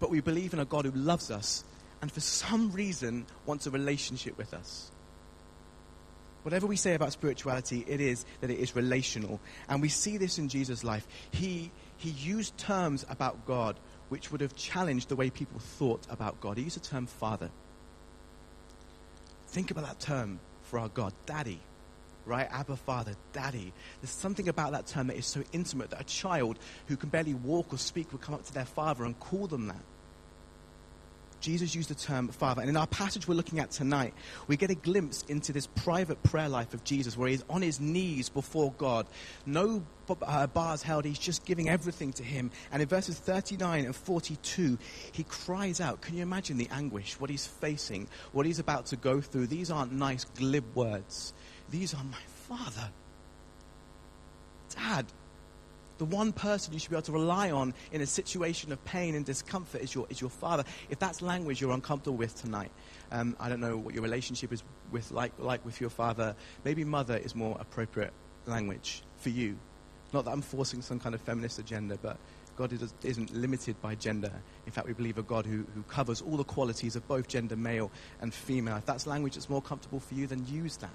But 0.00 0.10
we 0.10 0.20
believe 0.20 0.54
in 0.54 0.58
a 0.58 0.64
God 0.64 0.86
who 0.86 0.92
loves 0.92 1.30
us 1.30 1.64
and 2.00 2.10
for 2.10 2.20
some 2.20 2.70
reason 2.72 3.26
wants 3.46 3.66
a 3.66 3.70
relationship 3.70 4.36
with 4.36 4.52
us. 4.54 4.90
Whatever 6.44 6.66
we 6.66 6.76
say 6.76 6.94
about 6.94 7.10
spirituality, 7.12 7.84
it 7.88 8.00
is 8.00 8.26
that 8.40 8.50
it 8.50 8.58
is 8.58 8.76
relational. 8.76 9.40
And 9.68 9.80
we 9.80 9.88
see 9.88 10.18
this 10.18 10.38
in 10.38 10.48
Jesus' 10.48 10.84
life. 10.84 11.06
He, 11.30 11.70
he 11.96 12.10
used 12.10 12.56
terms 12.58 13.04
about 13.08 13.46
God 13.46 13.76
which 14.10 14.30
would 14.30 14.42
have 14.42 14.54
challenged 14.54 15.08
the 15.08 15.16
way 15.16 15.30
people 15.30 15.58
thought 15.58 16.06
about 16.10 16.40
God. 16.40 16.58
He 16.58 16.64
used 16.64 16.76
the 16.76 16.86
term 16.86 17.06
father. 17.06 17.50
Think 19.48 19.70
about 19.70 19.86
that 19.86 20.00
term 20.00 20.38
for 20.62 20.78
our 20.78 20.88
God, 20.88 21.14
daddy, 21.24 21.60
right? 22.26 22.46
Abba 22.50 22.76
Father, 22.76 23.14
Daddy. 23.32 23.72
There's 24.00 24.10
something 24.10 24.48
about 24.48 24.72
that 24.72 24.86
term 24.86 25.06
that 25.06 25.16
is 25.16 25.26
so 25.26 25.42
intimate 25.52 25.90
that 25.90 26.00
a 26.00 26.04
child 26.04 26.58
who 26.88 26.96
can 26.96 27.08
barely 27.08 27.34
walk 27.34 27.72
or 27.72 27.78
speak 27.78 28.12
would 28.12 28.20
come 28.20 28.34
up 28.34 28.44
to 28.44 28.52
their 28.52 28.64
father 28.64 29.04
and 29.04 29.18
call 29.18 29.46
them 29.46 29.68
that. 29.68 29.82
Jesus 31.44 31.74
used 31.74 31.90
the 31.90 31.94
term 31.94 32.28
Father. 32.28 32.62
And 32.62 32.70
in 32.70 32.76
our 32.76 32.86
passage 32.86 33.28
we're 33.28 33.34
looking 33.34 33.58
at 33.60 33.70
tonight, 33.70 34.14
we 34.46 34.56
get 34.56 34.70
a 34.70 34.74
glimpse 34.74 35.22
into 35.28 35.52
this 35.52 35.66
private 35.66 36.22
prayer 36.22 36.48
life 36.48 36.72
of 36.72 36.82
Jesus 36.84 37.18
where 37.18 37.28
he's 37.28 37.44
on 37.50 37.60
his 37.60 37.80
knees 37.80 38.30
before 38.30 38.72
God. 38.78 39.06
No 39.44 39.84
uh, 40.22 40.46
bars 40.46 40.82
held, 40.82 41.04
he's 41.04 41.18
just 41.18 41.44
giving 41.44 41.68
everything 41.68 42.14
to 42.14 42.22
him. 42.22 42.50
And 42.72 42.80
in 42.80 42.88
verses 42.88 43.18
39 43.18 43.84
and 43.84 43.94
42, 43.94 44.78
he 45.12 45.22
cries 45.24 45.82
out. 45.82 46.00
Can 46.00 46.16
you 46.16 46.22
imagine 46.22 46.56
the 46.56 46.68
anguish, 46.70 47.20
what 47.20 47.28
he's 47.28 47.46
facing, 47.46 48.08
what 48.32 48.46
he's 48.46 48.58
about 48.58 48.86
to 48.86 48.96
go 48.96 49.20
through? 49.20 49.48
These 49.48 49.70
aren't 49.70 49.92
nice, 49.92 50.24
glib 50.24 50.64
words. 50.74 51.34
These 51.68 51.92
are 51.92 52.04
my 52.04 52.16
Father. 52.48 52.88
Dad, 54.74 55.04
The 55.98 56.04
one 56.04 56.32
person 56.32 56.72
you 56.72 56.80
should 56.80 56.90
be 56.90 56.96
able 56.96 57.02
to 57.02 57.12
rely 57.12 57.50
on 57.50 57.72
in 57.92 58.00
a 58.00 58.06
situation 58.06 58.72
of 58.72 58.84
pain 58.84 59.14
and 59.14 59.24
discomfort 59.24 59.80
is 59.80 59.94
your, 59.94 60.06
is 60.10 60.20
your 60.20 60.30
father. 60.30 60.64
If 60.90 60.98
that's 60.98 61.22
language 61.22 61.60
you're 61.60 61.72
uncomfortable 61.72 62.16
with 62.16 62.34
tonight, 62.34 62.72
um, 63.12 63.36
I 63.38 63.48
don't 63.48 63.60
know 63.60 63.76
what 63.76 63.94
your 63.94 64.02
relationship 64.02 64.52
is 64.52 64.62
with, 64.90 65.12
like, 65.12 65.32
like 65.38 65.64
with 65.64 65.80
your 65.80 65.90
father. 65.90 66.34
Maybe 66.64 66.84
mother 66.84 67.16
is 67.16 67.34
more 67.34 67.56
appropriate 67.60 68.12
language 68.46 69.02
for 69.18 69.28
you. 69.28 69.56
Not 70.12 70.24
that 70.24 70.32
I'm 70.32 70.42
forcing 70.42 70.82
some 70.82 70.98
kind 70.98 71.14
of 71.14 71.20
feminist 71.20 71.58
agenda, 71.58 71.96
but 72.00 72.18
God 72.56 72.72
isn't 73.02 73.34
limited 73.34 73.80
by 73.80 73.94
gender. 73.94 74.32
In 74.66 74.72
fact, 74.72 74.86
we 74.86 74.92
believe 74.92 75.18
a 75.18 75.22
God 75.22 75.46
who, 75.46 75.64
who 75.74 75.82
covers 75.84 76.22
all 76.22 76.36
the 76.36 76.44
qualities 76.44 76.96
of 76.96 77.06
both 77.08 77.26
gender, 77.28 77.56
male 77.56 77.90
and 78.20 78.32
female. 78.32 78.76
If 78.76 78.86
that's 78.86 79.06
language 79.06 79.34
that's 79.34 79.50
more 79.50 79.62
comfortable 79.62 80.00
for 80.00 80.14
you, 80.14 80.26
then 80.26 80.46
use 80.46 80.76
that. 80.78 80.94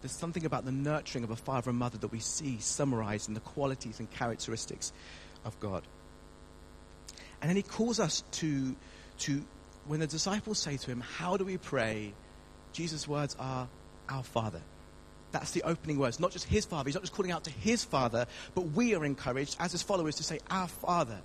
There's 0.00 0.12
something 0.12 0.44
about 0.44 0.64
the 0.64 0.72
nurturing 0.72 1.24
of 1.24 1.30
a 1.30 1.36
father 1.36 1.70
and 1.70 1.78
mother 1.78 1.98
that 1.98 2.12
we 2.12 2.20
see 2.20 2.58
summarized 2.60 3.28
in 3.28 3.34
the 3.34 3.40
qualities 3.40 3.98
and 3.98 4.10
characteristics 4.10 4.92
of 5.44 5.58
God. 5.60 5.82
And 7.40 7.48
then 7.48 7.56
he 7.56 7.62
calls 7.62 8.00
us 8.00 8.22
to, 8.32 8.76
to 9.20 9.44
when 9.86 10.00
the 10.00 10.06
disciples 10.06 10.58
say 10.58 10.76
to 10.76 10.90
him, 10.90 11.00
How 11.00 11.36
do 11.36 11.44
we 11.44 11.56
pray? 11.56 12.12
Jesus' 12.72 13.08
words 13.08 13.36
are, 13.38 13.68
Our 14.08 14.22
Father. 14.22 14.60
That's 15.30 15.50
the 15.50 15.62
opening 15.62 15.98
words. 15.98 16.20
Not 16.20 16.30
just 16.30 16.46
his 16.46 16.64
Father. 16.64 16.88
He's 16.88 16.94
not 16.94 17.02
just 17.02 17.12
calling 17.12 17.32
out 17.32 17.44
to 17.44 17.50
his 17.50 17.84
Father, 17.84 18.26
but 18.54 18.62
we 18.72 18.94
are 18.94 19.04
encouraged 19.04 19.56
as 19.60 19.72
his 19.72 19.82
followers 19.82 20.16
to 20.16 20.22
say, 20.22 20.38
Our 20.50 20.68
Father, 20.68 21.20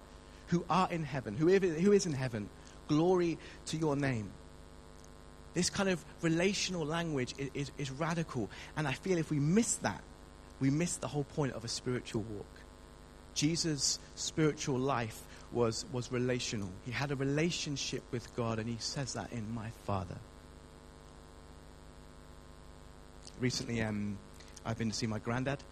who 0.47 0.65
art 0.69 0.91
in 0.91 1.03
heaven, 1.03 1.35
who 1.35 1.47
is 1.49 2.05
in 2.05 2.13
heaven, 2.13 2.49
glory 2.87 3.37
to 3.67 3.77
your 3.77 3.95
name. 3.95 4.31
This 5.53 5.69
kind 5.69 5.89
of 5.89 6.03
relational 6.21 6.85
language 6.85 7.35
is, 7.37 7.49
is, 7.53 7.71
is 7.77 7.91
radical. 7.91 8.49
And 8.75 8.87
I 8.87 8.93
feel 8.93 9.17
if 9.17 9.29
we 9.29 9.39
miss 9.39 9.75
that, 9.77 10.01
we 10.59 10.69
miss 10.69 10.97
the 10.97 11.07
whole 11.07 11.25
point 11.25 11.53
of 11.53 11.63
a 11.63 11.67
spiritual 11.67 12.23
walk. 12.23 12.45
Jesus' 13.33 13.99
spiritual 14.15 14.79
life 14.79 15.21
was, 15.51 15.85
was 15.91 16.11
relational. 16.11 16.69
He 16.85 16.91
had 16.91 17.11
a 17.11 17.15
relationship 17.15 18.03
with 18.11 18.33
God, 18.35 18.59
and 18.59 18.67
he 18.67 18.77
says 18.79 19.13
that 19.13 19.31
in 19.31 19.53
My 19.53 19.69
Father. 19.85 20.15
Recently, 23.39 23.81
um, 23.81 24.17
I've 24.65 24.77
been 24.77 24.89
to 24.89 24.95
see 24.95 25.07
my 25.07 25.19
granddad. 25.19 25.63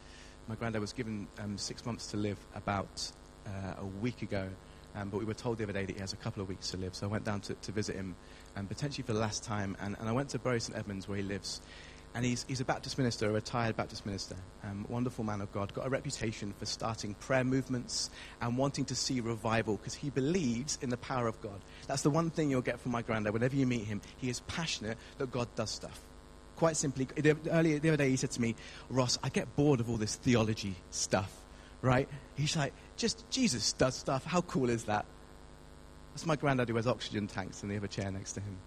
My 0.48 0.56
granddad 0.56 0.82
was 0.82 0.94
given 0.94 1.28
um, 1.40 1.58
six 1.58 1.86
months 1.86 2.08
to 2.08 2.18
live 2.18 2.38
about 2.56 3.12
uh, 3.46 3.82
a 3.82 3.86
week 3.86 4.22
ago, 4.22 4.50
um, 4.96 5.10
but 5.10 5.20
we 5.20 5.26
were 5.26 5.34
told 5.34 5.58
the 5.58 5.64
other 5.64 5.74
day 5.74 5.86
that 5.86 5.94
he 5.94 6.00
has 6.00 6.14
a 6.14 6.18
couple 6.18 6.42
of 6.42 6.50
weeks 6.50 6.72
to 6.72 6.78
live. 6.78 6.96
So 6.96 7.08
I 7.08 7.10
went 7.10 7.24
down 7.24 7.42
to, 7.42 7.54
to 7.54 7.72
visit 7.72 7.96
him, 7.96 8.16
um, 8.56 8.68
potentially 8.68 9.04
for 9.04 9.14
the 9.14 9.20
last 9.20 9.44
time, 9.44 9.76
and, 9.82 9.96
and 10.00 10.10
I 10.10 10.12
went 10.12 10.30
to 10.30 10.40
Bury 10.40 10.60
St 10.60 10.78
Edmunds 10.78 11.08
where 11.08 11.18
he 11.18 11.24
lives. 11.24 11.62
And 12.14 12.26
he's, 12.26 12.46
he's 12.50 12.60
a 12.60 12.66
Baptist 12.66 12.98
minister, 12.98 13.30
a 13.30 13.32
retired 13.32 13.78
Baptist 13.78 14.06
minister, 14.06 14.36
um, 14.66 14.86
wonderful 14.90 15.24
man 15.24 15.40
of 15.40 15.50
God, 15.54 15.74
got 15.74 15.88
a 15.88 15.90
reputation 15.90 16.54
for 16.60 16.66
starting 16.66 17.14
prayer 17.14 17.46
movements 17.46 18.10
and 18.42 18.58
wanting 18.58 18.84
to 18.86 18.96
see 18.96 19.22
revival 19.22 19.78
because 19.78 19.94
he 19.94 20.10
believes 20.10 20.78
in 20.82 20.90
the 20.90 20.98
power 20.98 21.28
of 21.28 21.40
God. 21.42 21.62
That's 21.88 22.02
the 22.02 22.10
one 22.10 22.30
thing 22.30 22.50
you'll 22.50 22.62
get 22.62 22.82
from 22.82 22.92
my 22.92 23.02
granddad. 23.02 23.32
Whenever 23.32 23.56
you 23.56 23.66
meet 23.66 23.86
him, 23.86 24.02
he 24.18 24.30
is 24.30 24.42
passionate 24.42 24.98
that 25.20 25.32
God 25.32 25.48
does 25.56 25.70
stuff 25.70 26.02
quite 26.62 26.78
simply, 26.78 27.08
earlier 27.50 27.80
the 27.80 27.90
other 27.90 27.98
day 27.98 28.12
he 28.12 28.16
said 28.16 28.30
to 28.30 28.40
me, 28.40 28.54
Ross, 28.88 29.18
I 29.24 29.30
get 29.30 29.56
bored 29.56 29.80
of 29.80 29.90
all 29.90 29.98
this 29.98 30.18
theology 30.18 30.76
stuff, 30.92 31.36
right? 31.82 32.08
He's 32.36 32.56
like, 32.56 32.72
just 33.02 33.30
Jesus 33.30 33.74
does 33.74 33.96
stuff. 33.96 34.24
How 34.24 34.42
cool 34.42 34.70
is 34.70 34.86
that? 34.86 35.06
That's 36.14 36.26
my 36.26 36.36
granddad 36.36 36.70
who 36.70 36.76
has 36.76 36.88
oxygen 36.88 37.28
tanks 37.28 37.64
in 37.64 37.70
the 37.70 37.78
other 37.78 37.88
chair 37.88 38.12
next 38.12 38.34
to 38.34 38.42
him. 38.42 38.58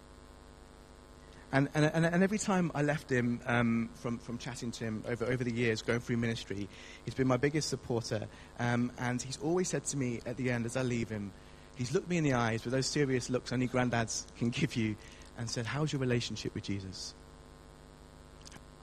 And, 1.53 1.69
and, 1.75 1.85
and, 1.85 2.05
and 2.05 2.23
every 2.23 2.39
time 2.39 2.73
I 2.75 2.83
left 2.83 3.09
him 3.09 3.41
um, 3.47 3.91
from, 3.95 4.19
from 4.19 4.39
chatting 4.39 4.73
to 4.73 4.85
him 4.85 5.05
over, 5.07 5.25
over 5.25 5.45
the 5.45 5.53
years, 5.53 5.83
going 5.83 6.01
through 6.01 6.17
ministry, 6.17 6.69
he's 7.05 7.15
been 7.15 7.29
my 7.29 7.37
biggest 7.37 7.69
supporter. 7.69 8.27
Um, 8.59 8.91
and 8.99 9.23
he's 9.23 9.39
always 9.41 9.69
said 9.69 9.85
to 9.87 9.97
me 9.97 10.21
at 10.27 10.37
the 10.37 10.51
end, 10.51 10.67
as 10.67 10.77
I 10.77 10.83
leave 10.83 11.09
him, 11.09 11.33
he's 11.77 11.93
looked 11.93 12.09
me 12.09 12.17
in 12.17 12.25
the 12.25 12.33
eyes 12.33 12.65
with 12.65 12.73
those 12.73 12.87
serious 12.87 13.31
looks 13.31 13.53
only 13.53 13.69
granddads 13.69 14.27
can 14.37 14.51
give 14.51 14.75
you 14.75 14.97
and 15.39 15.49
said, 15.49 15.65
How's 15.65 15.93
your 15.93 16.01
relationship 16.01 16.55
with 16.55 16.65
Jesus? 16.65 17.15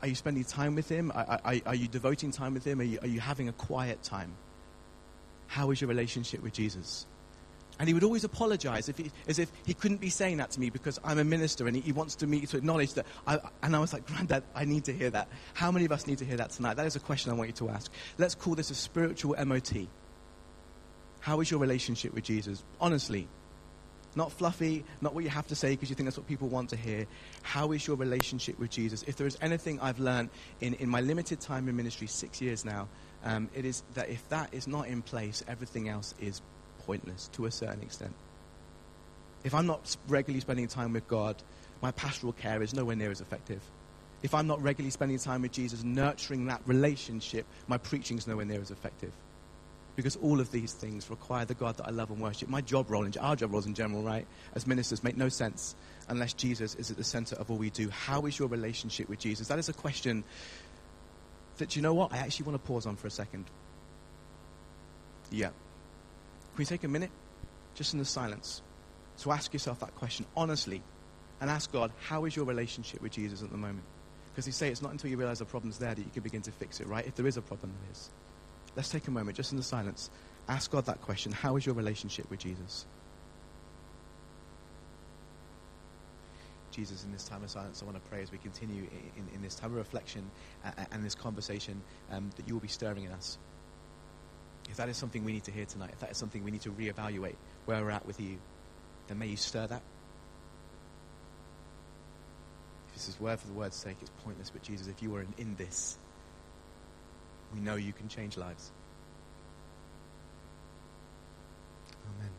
Are 0.01 0.07
you 0.07 0.15
spending 0.15 0.43
time 0.43 0.75
with 0.75 0.89
Him? 0.89 1.11
Are, 1.13 1.39
are, 1.43 1.55
are 1.65 1.75
you 1.75 1.87
devoting 1.87 2.31
time 2.31 2.53
with 2.53 2.65
Him? 2.65 2.79
Are 2.79 2.83
you, 2.83 2.99
are 3.01 3.07
you 3.07 3.19
having 3.19 3.49
a 3.49 3.53
quiet 3.53 4.01
time? 4.01 4.33
How 5.51 5.69
is 5.71 5.81
your 5.81 5.89
relationship 5.89 6.41
with 6.41 6.53
Jesus? 6.53 7.05
And 7.77 7.85
he 7.89 7.93
would 7.93 8.05
always 8.05 8.23
apologize 8.23 8.87
if 8.87 8.97
he, 8.97 9.11
as 9.27 9.37
if 9.37 9.51
he 9.65 9.73
couldn't 9.73 9.99
be 9.99 10.09
saying 10.09 10.37
that 10.37 10.49
to 10.51 10.61
me 10.61 10.69
because 10.69 10.97
I'm 11.03 11.19
a 11.19 11.25
minister 11.25 11.67
and 11.67 11.75
he, 11.75 11.81
he 11.81 11.91
wants 11.91 12.15
to 12.15 12.27
me 12.27 12.45
to 12.45 12.55
acknowledge 12.55 12.93
that. 12.93 13.05
I, 13.27 13.37
and 13.61 13.75
I 13.75 13.79
was 13.79 13.91
like, 13.91 14.05
Granddad, 14.05 14.43
I 14.55 14.63
need 14.63 14.85
to 14.85 14.93
hear 14.93 15.09
that. 15.09 15.27
How 15.53 15.69
many 15.69 15.83
of 15.83 15.91
us 15.91 16.07
need 16.07 16.19
to 16.19 16.25
hear 16.25 16.37
that 16.37 16.51
tonight? 16.51 16.75
That 16.75 16.85
is 16.85 16.95
a 16.95 17.01
question 17.01 17.33
I 17.33 17.35
want 17.35 17.49
you 17.49 17.53
to 17.55 17.69
ask. 17.69 17.91
Let's 18.17 18.33
call 18.33 18.55
this 18.55 18.71
a 18.71 18.75
spiritual 18.75 19.35
MOT. 19.45 19.87
How 21.19 21.41
is 21.41 21.51
your 21.51 21.59
relationship 21.59 22.13
with 22.13 22.23
Jesus? 22.23 22.63
Honestly, 22.79 23.27
not 24.15 24.31
fluffy, 24.31 24.83
not 25.01 25.13
what 25.13 25.23
you 25.23 25.29
have 25.29 25.47
to 25.47 25.55
say 25.55 25.71
because 25.71 25.89
you 25.89 25.95
think 25.95 26.05
that's 26.05 26.17
what 26.17 26.27
people 26.27 26.47
want 26.47 26.69
to 26.69 26.75
hear. 26.75 27.05
How 27.43 27.71
is 27.71 27.85
your 27.85 27.95
relationship 27.95 28.59
with 28.59 28.69
Jesus? 28.69 29.03
If 29.03 29.15
there 29.15 29.27
is 29.27 29.37
anything 29.41 29.79
I've 29.79 29.99
learned 29.99 30.29
in, 30.59 30.73
in 30.75 30.89
my 30.89 31.01
limited 31.01 31.39
time 31.39 31.67
in 31.69 31.75
ministry, 31.75 32.07
six 32.07 32.41
years 32.41 32.65
now, 32.65 32.87
um, 33.23 33.49
it 33.53 33.65
is 33.65 33.83
that 33.93 34.09
if 34.09 34.27
that 34.29 34.53
is 34.53 34.67
not 34.67 34.87
in 34.87 35.01
place, 35.01 35.43
everything 35.47 35.89
else 35.89 36.13
is 36.19 36.41
pointless 36.85 37.29
to 37.33 37.45
a 37.45 37.51
certain 37.51 37.81
extent. 37.81 38.13
If 39.43 39.53
I'm 39.53 39.65
not 39.65 39.95
regularly 40.07 40.41
spending 40.41 40.67
time 40.67 40.93
with 40.93 41.07
God, 41.07 41.35
my 41.81 41.91
pastoral 41.91 42.33
care 42.33 42.61
is 42.61 42.73
nowhere 42.73 42.95
near 42.95 43.11
as 43.11 43.21
effective. 43.21 43.61
If 44.23 44.35
I'm 44.35 44.45
not 44.45 44.61
regularly 44.61 44.91
spending 44.91 45.17
time 45.17 45.41
with 45.41 45.51
Jesus, 45.51 45.83
nurturing 45.83 46.45
that 46.45 46.61
relationship, 46.67 47.45
my 47.67 47.77
preaching 47.77 48.17
is 48.17 48.27
nowhere 48.27 48.45
near 48.45 48.61
as 48.61 48.69
effective. 48.69 49.11
Because 50.01 50.15
all 50.15 50.39
of 50.39 50.51
these 50.51 50.73
things 50.73 51.11
require 51.11 51.45
the 51.45 51.53
God 51.53 51.77
that 51.77 51.87
I 51.87 51.91
love 51.91 52.09
and 52.09 52.19
worship. 52.19 52.49
My 52.49 52.61
job 52.61 52.89
role, 52.89 53.05
and 53.05 53.15
our 53.17 53.35
job 53.35 53.53
roles 53.53 53.67
in 53.67 53.75
general, 53.75 54.01
right, 54.01 54.25
as 54.55 54.65
ministers, 54.65 55.03
make 55.03 55.15
no 55.15 55.29
sense 55.29 55.75
unless 56.09 56.33
Jesus 56.33 56.73
is 56.73 56.89
at 56.89 56.97
the 56.97 57.03
center 57.03 57.35
of 57.35 57.51
all 57.51 57.57
we 57.57 57.69
do. 57.69 57.87
How 57.91 58.25
is 58.25 58.39
your 58.39 58.47
relationship 58.47 59.07
with 59.09 59.19
Jesus? 59.19 59.47
That 59.49 59.59
is 59.59 59.69
a 59.69 59.73
question 59.73 60.23
that, 61.57 61.75
you 61.75 61.83
know 61.83 61.93
what, 61.93 62.11
I 62.11 62.17
actually 62.17 62.47
want 62.47 62.59
to 62.59 62.67
pause 62.67 62.87
on 62.87 62.95
for 62.95 63.05
a 63.05 63.11
second. 63.11 63.45
Yeah. 65.29 65.49
Can 65.49 66.57
we 66.57 66.65
take 66.65 66.83
a 66.83 66.87
minute, 66.87 67.11
just 67.75 67.93
in 67.93 67.99
the 67.99 68.05
silence, 68.05 68.63
to 69.19 69.31
ask 69.31 69.53
yourself 69.53 69.81
that 69.81 69.93
question 69.93 70.25
honestly 70.35 70.81
and 71.39 71.47
ask 71.47 71.71
God, 71.71 71.91
how 72.07 72.25
is 72.25 72.35
your 72.35 72.45
relationship 72.45 73.03
with 73.03 73.11
Jesus 73.11 73.43
at 73.43 73.51
the 73.51 73.57
moment? 73.57 73.83
Because 74.31 74.47
you 74.47 74.51
say 74.51 74.69
it's 74.69 74.81
not 74.81 74.93
until 74.93 75.11
you 75.11 75.17
realize 75.17 75.37
the 75.37 75.45
problem's 75.45 75.77
there 75.77 75.93
that 75.93 76.01
you 76.01 76.09
can 76.11 76.23
begin 76.23 76.41
to 76.41 76.51
fix 76.51 76.79
it, 76.79 76.87
right? 76.87 77.05
If 77.05 77.13
there 77.13 77.27
is 77.27 77.37
a 77.37 77.41
problem, 77.43 77.71
there 77.83 77.91
is. 77.91 78.09
Let's 78.75 78.89
take 78.89 79.07
a 79.07 79.11
moment, 79.11 79.35
just 79.37 79.51
in 79.51 79.57
the 79.57 79.63
silence. 79.63 80.09
Ask 80.47 80.71
God 80.71 80.85
that 80.85 81.01
question 81.01 81.31
How 81.31 81.55
is 81.55 81.65
your 81.65 81.75
relationship 81.75 82.29
with 82.29 82.39
Jesus? 82.39 82.85
Jesus, 86.71 87.03
in 87.03 87.11
this 87.11 87.25
time 87.25 87.43
of 87.43 87.49
silence, 87.49 87.81
I 87.81 87.85
want 87.85 88.01
to 88.01 88.09
pray 88.09 88.21
as 88.21 88.31
we 88.31 88.37
continue 88.37 88.87
in, 89.17 89.27
in, 89.35 89.41
this 89.41 89.55
time 89.55 89.71
of 89.71 89.77
reflection 89.77 90.23
and, 90.63 90.87
and 90.91 91.05
this 91.05 91.15
conversation 91.15 91.81
um, 92.09 92.29
that 92.37 92.47
you 92.47 92.53
will 92.53 92.61
be 92.61 92.69
stirring 92.69 93.03
in 93.03 93.11
us. 93.11 93.37
If 94.69 94.77
that 94.77 94.87
is 94.87 94.95
something 94.95 95.25
we 95.25 95.33
need 95.33 95.43
to 95.43 95.51
hear 95.51 95.65
tonight, 95.65 95.89
if 95.91 95.99
that 95.99 96.11
is 96.11 96.17
something 96.17 96.45
we 96.45 96.51
need 96.51 96.61
to 96.61 96.71
reevaluate 96.71 97.35
where 97.65 97.83
we're 97.83 97.91
at 97.91 98.05
with 98.05 98.21
you, 98.21 98.37
then 99.07 99.19
may 99.19 99.27
you 99.27 99.35
stir 99.35 99.67
that. 99.67 99.81
If 102.87 102.93
this 102.93 103.09
is 103.09 103.19
word 103.19 103.39
for 103.39 103.47
the 103.47 103.53
word's 103.53 103.75
sake, 103.75 103.97
it's 103.99 104.11
pointless, 104.23 104.49
but 104.49 104.63
Jesus, 104.63 104.87
if 104.87 105.03
you 105.03 105.13
are 105.15 105.21
in, 105.21 105.33
in 105.37 105.55
this, 105.55 105.97
we 107.53 107.59
know 107.59 107.75
you 107.75 107.93
can 107.93 108.07
change 108.07 108.37
lives. 108.37 108.71
Amen. 112.17 112.31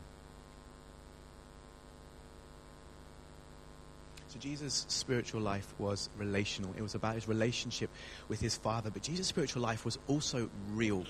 So 4.27 4.39
Jesus' 4.39 4.85
spiritual 4.89 5.41
life 5.41 5.73
was 5.77 6.09
relational. 6.17 6.73
It 6.77 6.81
was 6.81 6.95
about 6.95 7.15
his 7.15 7.27
relationship 7.27 7.89
with 8.27 8.39
his 8.39 8.57
Father. 8.57 8.89
But 8.89 9.03
Jesus' 9.03 9.27
spiritual 9.27 9.61
life 9.61 9.85
was 9.85 9.99
also 10.07 10.49
real. 10.71 11.05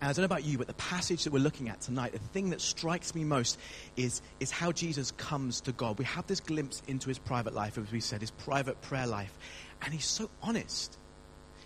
And 0.00 0.08
I 0.08 0.12
don't 0.12 0.18
know 0.18 0.26
about 0.26 0.44
you, 0.44 0.58
but 0.58 0.68
the 0.68 0.74
passage 0.74 1.24
that 1.24 1.32
we're 1.32 1.40
looking 1.40 1.68
at 1.68 1.80
tonight, 1.80 2.12
the 2.12 2.18
thing 2.18 2.50
that 2.50 2.60
strikes 2.60 3.14
me 3.14 3.24
most 3.24 3.58
is, 3.96 4.22
is 4.38 4.50
how 4.50 4.70
Jesus 4.70 5.10
comes 5.12 5.60
to 5.62 5.72
God. 5.72 5.98
We 5.98 6.04
have 6.04 6.26
this 6.28 6.38
glimpse 6.38 6.82
into 6.86 7.08
his 7.08 7.18
private 7.18 7.52
life, 7.52 7.76
as 7.76 7.90
we 7.90 8.00
said, 8.00 8.20
his 8.20 8.30
private 8.30 8.80
prayer 8.80 9.08
life. 9.08 9.36
And 9.82 9.92
he's 9.92 10.06
so 10.06 10.30
honest. 10.40 10.96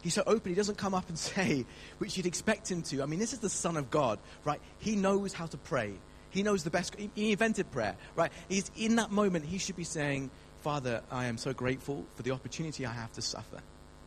He's 0.03 0.15
so 0.15 0.23
open, 0.27 0.51
he 0.51 0.57
doesn't 0.57 0.77
come 0.77 0.95
up 0.95 1.09
and 1.09 1.19
say, 1.19 1.65
which 1.99 2.17
you'd 2.17 2.27
expect 2.27 2.71
him 2.71 2.83
to. 2.83 3.03
I 3.03 3.07
mean, 3.07 3.19
this 3.19 3.33
is 3.33 3.39
the 3.39 3.49
Son 3.49 3.77
of 3.77 3.91
God, 3.91 4.19
right? 4.45 4.61
He 4.79 4.97
knows 4.97 5.33
how 5.33 5.47
to 5.47 5.57
pray. 5.57 5.95
He 6.31 6.43
knows 6.43 6.65
the 6.65 6.71
best. 6.71 6.97
He 7.15 7.33
invented 7.33 7.71
prayer, 7.71 7.97
right? 8.17 8.33
He's 8.49 8.71
in 8.77 8.97
that 8.97 9.11
moment, 9.11 9.45
he 9.45 9.59
should 9.59 9.77
be 9.77 9.85
saying, 9.85 10.31
Father, 10.63 11.03
I 11.11 11.27
am 11.27 11.39
so 11.39 11.53
grateful 11.53 12.05
for 12.15 12.23
the 12.23 12.31
opportunity 12.31 12.87
I 12.87 12.93
have 12.93 13.13
to 13.13 13.23
suffer. 13.23 13.59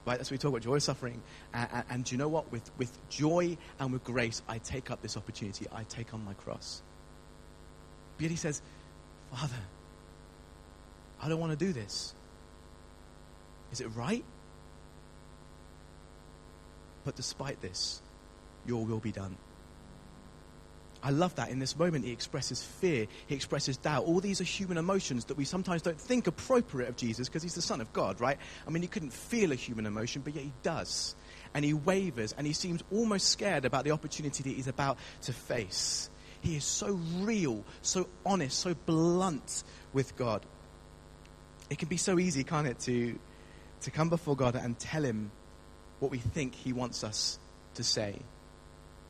Right? 0.06 0.18
That's 0.18 0.30
what 0.30 0.36
we 0.36 0.38
talk 0.38 0.50
about 0.50 0.62
joy 0.62 0.78
suffering. 0.78 1.22
And, 1.54 1.70
and, 1.74 1.84
and 1.90 2.04
do 2.06 2.14
you 2.14 2.20
know 2.20 2.28
what? 2.28 2.52
With, 2.52 2.70
with 2.78 2.98
joy 3.10 3.58
and 3.80 3.92
with 3.92 4.04
grace, 4.04 4.42
I 4.48 4.60
take 4.60 4.92
up 4.92 5.02
this 5.02 5.18
opportunity. 5.18 5.66
I 5.72 5.84
take 5.84 6.14
on 6.14 6.24
my 6.24 6.34
cross. 6.34 6.82
But 8.18 8.30
he 8.30 8.36
says, 8.36 8.62
Father, 9.32 9.56
I 11.22 11.28
don't 11.28 11.40
want 11.40 11.58
to 11.58 11.66
do 11.66 11.74
this. 11.74 12.14
Is 13.72 13.82
it 13.82 13.88
right? 13.96 14.24
But 17.06 17.16
despite 17.16 17.62
this, 17.62 18.02
your 18.66 18.84
will 18.84 19.00
be 19.00 19.12
done. 19.12 19.38
I 21.06 21.12
love 21.12 21.36
that. 21.36 21.50
In 21.50 21.60
this 21.60 21.78
moment, 21.78 22.04
he 22.04 22.12
expresses 22.12 22.64
fear, 22.64 23.06
he 23.28 23.36
expresses 23.36 23.78
doubt. 23.78 24.06
All 24.06 24.20
these 24.20 24.42
are 24.42 24.46
human 24.46 24.80
emotions 24.80 25.26
that 25.26 25.38
we 25.38 25.46
sometimes 25.46 25.84
don't 25.84 26.02
think 26.02 26.26
appropriate 26.26 26.90
of 26.90 26.98
Jesus 26.98 27.30
because 27.30 27.44
he's 27.44 27.54
the 27.54 27.62
Son 27.62 27.80
of 27.80 27.94
God, 27.94 28.20
right? 28.20 28.40
I 28.68 28.72
mean, 28.72 28.82
he 28.82 28.88
couldn't 28.88 29.14
feel 29.14 29.52
a 29.52 29.56
human 29.56 29.86
emotion, 29.86 30.24
but 30.24 30.34
yet 30.34 30.44
he 30.44 30.54
does. 30.64 31.16
And 31.54 31.64
he 31.64 31.74
wavers 31.76 32.34
and 32.36 32.48
he 32.48 32.54
seems 32.54 32.84
almost 32.92 33.30
scared 33.30 33.66
about 33.66 33.84
the 33.84 33.92
opportunity 33.92 34.42
that 34.42 34.50
he's 34.50 34.68
about 34.68 34.98
to 35.22 35.34
face. 35.34 36.10
He 36.42 36.56
is 36.56 36.64
so 36.64 37.00
real, 37.20 37.64
so 37.84 38.08
honest, 38.26 38.58
so 38.58 38.74
blunt 38.74 39.64
with 39.94 40.16
God. 40.16 40.44
It 41.70 41.78
can 41.78 41.88
be 41.88 41.98
so 41.98 42.18
easy, 42.18 42.44
can't 42.44 42.66
it, 42.66 42.80
to, 42.80 43.18
to 43.82 43.92
come 43.92 44.10
before 44.10 44.36
God 44.36 44.56
and 44.56 44.78
tell 44.80 45.04
him 45.04 45.30
what 46.00 46.12
we 46.12 46.18
think 46.18 46.56
he 46.56 46.74
wants 46.74 47.04
us 47.04 47.40
to 47.76 47.84
say 47.84 48.20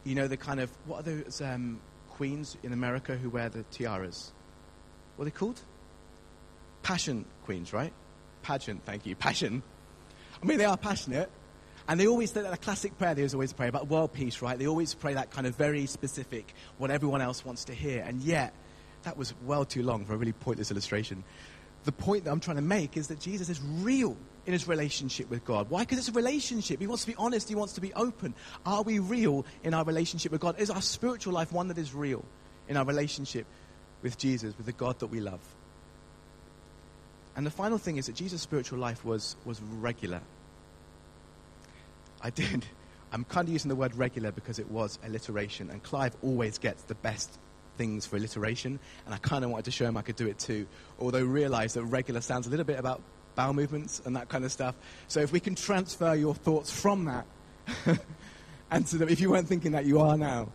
you 0.05 0.15
know, 0.15 0.27
the 0.27 0.37
kind 0.37 0.61
of, 0.61 0.71
what 0.85 0.99
are 0.99 1.03
those 1.03 1.41
um, 1.41 1.81
queens 2.11 2.55
in 2.63 2.71
America 2.71 3.17
who 3.17 3.29
wear 3.29 3.49
the 3.49 3.63
tiaras? 3.63 4.31
What 5.15 5.23
are 5.23 5.25
they 5.25 5.35
called? 5.35 5.59
Passion 6.83 7.25
queens, 7.43 7.73
right? 7.73 7.91
Pageant, 8.43 8.85
thank 8.85 9.05
you. 9.05 9.15
Passion. 9.15 9.63
I 10.41 10.45
mean, 10.45 10.59
they 10.59 10.65
are 10.65 10.77
passionate. 10.77 11.29
And 11.87 11.99
they 11.99 12.07
always, 12.07 12.31
that 12.33 12.61
classic 12.61 12.97
prayer 12.97 13.13
they 13.13 13.27
always 13.27 13.53
pray 13.53 13.67
about 13.67 13.87
world 13.87 14.13
peace, 14.13 14.41
right? 14.41 14.57
They 14.57 14.67
always 14.67 14.93
pray 14.93 15.15
that 15.15 15.31
kind 15.31 15.45
of 15.45 15.55
very 15.55 15.85
specific, 15.87 16.53
what 16.77 16.89
everyone 16.89 17.21
else 17.21 17.43
wants 17.43 17.65
to 17.65 17.73
hear. 17.73 18.03
And 18.03 18.21
yet, 18.21 18.53
that 19.03 19.17
was 19.17 19.33
well 19.43 19.65
too 19.65 19.83
long 19.83 20.05
for 20.05 20.13
a 20.13 20.17
really 20.17 20.33
pointless 20.33 20.71
illustration. 20.71 21.23
The 21.85 21.91
point 21.91 22.25
that 22.25 22.31
I'm 22.31 22.39
trying 22.39 22.57
to 22.57 22.63
make 22.63 22.97
is 22.97 23.07
that 23.07 23.19
Jesus 23.19 23.49
is 23.49 23.61
real 23.61 24.17
in 24.45 24.53
his 24.53 24.67
relationship 24.67 25.29
with 25.29 25.45
God. 25.45 25.69
Why? 25.69 25.81
Because 25.81 25.99
it's 25.99 26.09
a 26.09 26.13
relationship. 26.13 26.79
He 26.79 26.87
wants 26.87 27.03
to 27.03 27.11
be 27.11 27.15
honest, 27.17 27.47
he 27.47 27.55
wants 27.55 27.73
to 27.73 27.81
be 27.81 27.93
open. 27.93 28.33
Are 28.65 28.81
we 28.81 28.99
real 28.99 29.45
in 29.63 29.73
our 29.73 29.83
relationship 29.83 30.31
with 30.31 30.41
God? 30.41 30.59
Is 30.59 30.69
our 30.69 30.81
spiritual 30.81 31.33
life 31.33 31.51
one 31.51 31.67
that 31.69 31.77
is 31.77 31.93
real 31.93 32.23
in 32.67 32.77
our 32.77 32.85
relationship 32.85 33.45
with 34.01 34.17
Jesus, 34.17 34.55
with 34.57 34.65
the 34.65 34.71
God 34.71 34.99
that 34.99 35.07
we 35.07 35.19
love? 35.19 35.39
And 37.35 37.45
the 37.45 37.51
final 37.51 37.77
thing 37.77 37.97
is 37.97 38.05
that 38.05 38.15
Jesus' 38.15 38.41
spiritual 38.41 38.79
life 38.79 39.03
was, 39.03 39.35
was 39.45 39.61
regular. 39.61 40.21
I 42.21 42.29
did. 42.29 42.65
I'm 43.11 43.23
kind 43.23 43.47
of 43.47 43.53
using 43.53 43.69
the 43.69 43.75
word 43.75 43.95
regular 43.95 44.31
because 44.31 44.59
it 44.59 44.69
was 44.69 44.99
alliteration, 45.05 45.69
and 45.69 45.81
Clive 45.83 46.15
always 46.21 46.57
gets 46.57 46.83
the 46.83 46.95
best 46.95 47.37
things 47.77 48.05
for 48.05 48.17
alliteration, 48.17 48.79
and 49.05 49.13
I 49.13 49.17
kind 49.17 49.43
of 49.43 49.51
wanted 49.51 49.65
to 49.65 49.71
show 49.71 49.85
him 49.85 49.97
I 49.97 50.01
could 50.01 50.15
do 50.15 50.27
it 50.27 50.39
too, 50.39 50.67
although 50.99 51.23
realize 51.23 51.73
that 51.73 51.83
regular 51.83 52.21
sounds 52.21 52.47
a 52.47 52.49
little 52.49 52.65
bit 52.65 52.79
about 52.79 53.01
bowel 53.35 53.53
movements 53.53 54.01
and 54.05 54.15
that 54.15 54.29
kind 54.29 54.45
of 54.45 54.51
stuff. 54.51 54.75
So 55.07 55.19
if 55.19 55.31
we 55.31 55.39
can 55.39 55.55
transfer 55.55 56.15
your 56.15 56.33
thoughts 56.33 56.71
from 56.71 57.05
that, 57.05 57.25
and 58.71 58.87
to 58.87 58.97
that 58.99 59.09
if 59.09 59.19
you 59.19 59.29
weren't 59.31 59.47
thinking 59.47 59.73
that, 59.73 59.85
you 59.85 59.99
are 59.99 60.17
now, 60.17 60.49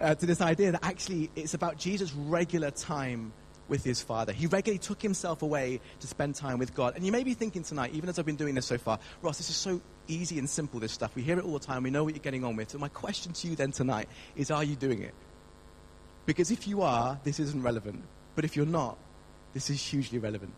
uh, 0.00 0.14
to 0.14 0.26
this 0.26 0.40
idea 0.40 0.72
that 0.72 0.84
actually 0.84 1.30
it's 1.36 1.54
about 1.54 1.76
Jesus' 1.76 2.12
regular 2.12 2.70
time 2.70 3.32
with 3.68 3.84
his 3.84 4.02
Father. 4.02 4.32
He 4.32 4.46
regularly 4.46 4.78
took 4.78 5.00
himself 5.00 5.42
away 5.42 5.80
to 6.00 6.06
spend 6.06 6.34
time 6.34 6.58
with 6.58 6.74
God. 6.74 6.94
And 6.96 7.06
you 7.06 7.12
may 7.12 7.24
be 7.24 7.34
thinking 7.34 7.62
tonight, 7.62 7.92
even 7.94 8.08
as 8.08 8.18
I've 8.18 8.26
been 8.26 8.36
doing 8.36 8.54
this 8.54 8.66
so 8.66 8.76
far, 8.76 8.98
Ross, 9.22 9.38
this 9.38 9.48
is 9.48 9.56
so 9.56 9.80
easy 10.08 10.38
and 10.38 10.48
simple, 10.48 10.80
this 10.80 10.92
stuff. 10.92 11.14
We 11.14 11.22
hear 11.22 11.38
it 11.38 11.44
all 11.44 11.54
the 11.54 11.64
time. 11.64 11.82
We 11.82 11.90
know 11.90 12.04
what 12.04 12.14
you're 12.14 12.22
getting 12.22 12.44
on 12.44 12.56
with. 12.56 12.70
So 12.70 12.78
my 12.78 12.88
question 12.88 13.32
to 13.32 13.48
you 13.48 13.56
then 13.56 13.72
tonight 13.72 14.08
is, 14.36 14.50
are 14.50 14.64
you 14.64 14.76
doing 14.76 15.02
it? 15.02 15.14
Because 16.26 16.50
if 16.50 16.66
you 16.68 16.82
are, 16.82 17.18
this 17.24 17.40
isn't 17.40 17.62
relevant. 17.62 18.02
But 18.34 18.44
if 18.44 18.56
you're 18.56 18.66
not, 18.66 18.96
this 19.54 19.70
is 19.70 19.82
hugely 19.82 20.18
relevant. 20.18 20.52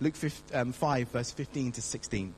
Luke 0.00 0.16
5, 0.16 0.42
um, 0.54 0.72
5, 0.72 1.08
verse 1.08 1.30
15 1.30 1.72
to 1.72 1.82
16. 1.82 2.34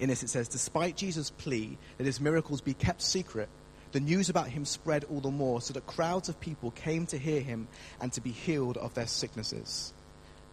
In 0.00 0.08
this, 0.08 0.22
it 0.22 0.30
says, 0.30 0.48
Despite 0.48 0.96
Jesus' 0.96 1.30
plea 1.30 1.78
that 1.98 2.06
his 2.06 2.20
miracles 2.20 2.60
be 2.60 2.74
kept 2.74 3.02
secret, 3.02 3.48
the 3.92 4.00
news 4.00 4.30
about 4.30 4.48
him 4.48 4.64
spread 4.64 5.04
all 5.04 5.20
the 5.20 5.30
more, 5.30 5.60
so 5.60 5.74
that 5.74 5.86
crowds 5.86 6.28
of 6.28 6.40
people 6.40 6.70
came 6.72 7.06
to 7.06 7.18
hear 7.18 7.40
him 7.40 7.68
and 8.00 8.12
to 8.14 8.20
be 8.20 8.30
healed 8.30 8.78
of 8.78 8.94
their 8.94 9.06
sicknesses. 9.06 9.92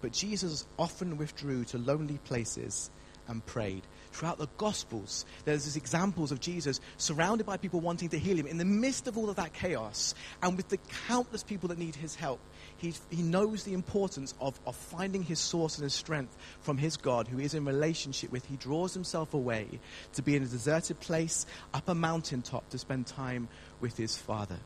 But 0.01 0.12
Jesus 0.12 0.65
often 0.77 1.17
withdrew 1.17 1.63
to 1.65 1.77
lonely 1.77 2.19
places 2.25 2.89
and 3.27 3.45
prayed. 3.45 3.83
Throughout 4.11 4.37
the 4.37 4.48
Gospels, 4.57 5.25
there's 5.45 5.65
these 5.65 5.75
examples 5.75 6.31
of 6.31 6.39
Jesus 6.39 6.79
surrounded 6.98 7.45
by 7.45 7.57
people 7.57 7.79
wanting 7.79 8.09
to 8.09 8.19
heal 8.19 8.37
him 8.37 8.48
in 8.48 8.57
the 8.57 8.65
midst 8.65 9.07
of 9.07 9.17
all 9.17 9.29
of 9.29 9.35
that 9.35 9.53
chaos 9.53 10.15
and 10.41 10.57
with 10.57 10.69
the 10.69 10.79
countless 11.07 11.43
people 11.43 11.69
that 11.69 11.77
need 11.77 11.95
his 11.95 12.15
help 12.15 12.39
he, 12.79 12.93
he 13.09 13.22
knows 13.22 13.63
the 13.63 13.74
importance 13.74 14.33
of, 14.39 14.59
of 14.65 14.75
finding 14.75 15.22
his 15.22 15.39
source 15.39 15.77
and 15.77 15.83
his 15.83 15.93
strength 15.93 16.35
from 16.61 16.77
his 16.77 16.95
God, 16.95 17.27
who 17.27 17.39
is 17.39 17.53
in 17.53 17.65
relationship 17.65 18.31
with. 18.31 18.45
He 18.45 18.55
draws 18.55 18.93
himself 18.93 19.33
away 19.33 19.67
to 20.13 20.22
be 20.22 20.35
in 20.35 20.43
a 20.43 20.48
deserted 20.48 21.00
place, 21.01 21.45
up 21.74 21.89
a 21.89 21.95
mountaintop, 21.95 22.69
to 22.69 22.77
spend 22.77 23.05
time 23.05 23.50
with 23.81 23.98
his 23.98 24.17
Father. 24.17 24.57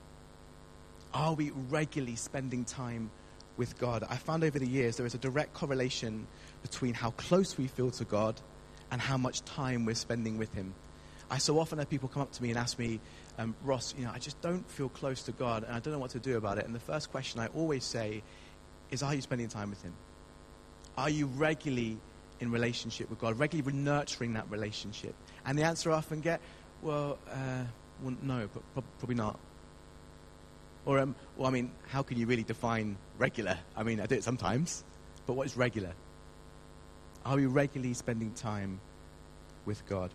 Are 1.13 1.34
we 1.34 1.51
regularly 1.69 2.15
spending 2.15 2.65
time 2.65 3.10
with 3.58 3.79
God? 3.79 4.06
I 4.08 4.17
found 4.17 4.43
over 4.43 4.60
the 4.60 4.67
years 4.67 4.97
there 4.97 5.08
is 5.08 5.15
a 5.15 5.19
direct 5.19 5.53
correlation 5.53 6.27
between 6.62 6.93
how 6.93 7.12
close 7.12 7.58
we 7.58 7.67
feel 7.67 7.89
to 7.91 8.06
God 8.06 8.39
and 8.91 9.02
how 9.02 9.17
much 9.17 9.43
time 9.43 9.86
we're 9.86 9.96
spending 9.96 10.38
with 10.38 10.54
Him. 10.54 10.74
I 11.30 11.38
so 11.38 11.60
often 11.60 11.80
have 11.80 11.89
people 11.89 12.10
come 12.10 12.22
up 12.22 12.32
to 12.34 12.43
me 12.43 12.50
and 12.50 12.60
ask 12.60 12.78
me, 12.78 13.00
um, 13.38 13.56
Ross, 13.63 13.96
you 13.98 14.06
know, 14.06 14.12
I 14.13 14.19
just 14.19 14.39
don't 14.41 14.69
feel 14.69 14.89
close 14.89 15.24
to 15.24 15.32
God 15.32 15.63
and 15.63 15.74
I 15.74 15.80
don't 15.80 15.93
know 15.93 16.00
what 16.00 16.12
to 16.12 16.19
do 16.19 16.38
about 16.38 16.58
it. 16.58 16.65
And 16.65 16.76
the 16.76 16.80
first 16.80 17.12
question 17.12 17.39
I 17.39 17.48
always 17.48 17.84
say 17.84 18.22
is, 18.91 19.02
Are 19.02 19.15
you 19.15 19.22
spending 19.22 19.48
time 19.48 19.69
with 19.69 19.82
Him? 19.82 19.93
Are 20.98 21.10
you 21.10 21.26
regularly 21.26 21.98
in 22.39 22.52
relationship 22.52 23.10
with 23.10 23.19
God, 23.19 23.39
regularly 23.39 23.76
nurturing 23.76 24.34
that 24.34 24.50
relationship? 24.52 25.15
And 25.46 25.58
the 25.58 25.63
answer 25.63 25.91
I 25.91 25.96
often 25.96 26.22
get, 26.22 26.39
Well, 26.82 27.17
uh, 27.32 27.63
well 28.04 28.15
no, 28.22 28.50
but 28.76 28.84
probably 29.00 29.15
not. 29.15 29.39
Or, 30.86 31.00
um, 31.00 31.15
well, 31.38 31.48
I 31.48 31.52
mean, 31.52 31.72
how 31.88 32.04
can 32.04 32.17
you 32.17 32.28
really 32.28 32.43
define 32.43 32.98
regular? 33.17 33.58
I 33.76 33.84
mean, 33.84 34.00
I 34.00 34.06
do 34.06 34.15
it 34.15 34.24
sometimes, 34.24 34.84
but 35.26 35.34
what 35.34 35.48
is 35.48 35.56
regular? 35.56 35.93
Are 37.25 37.38
we 37.38 37.45
regularly 37.45 37.93
spending 37.93 38.31
time 38.33 38.79
with 39.65 39.86
God? 39.88 40.12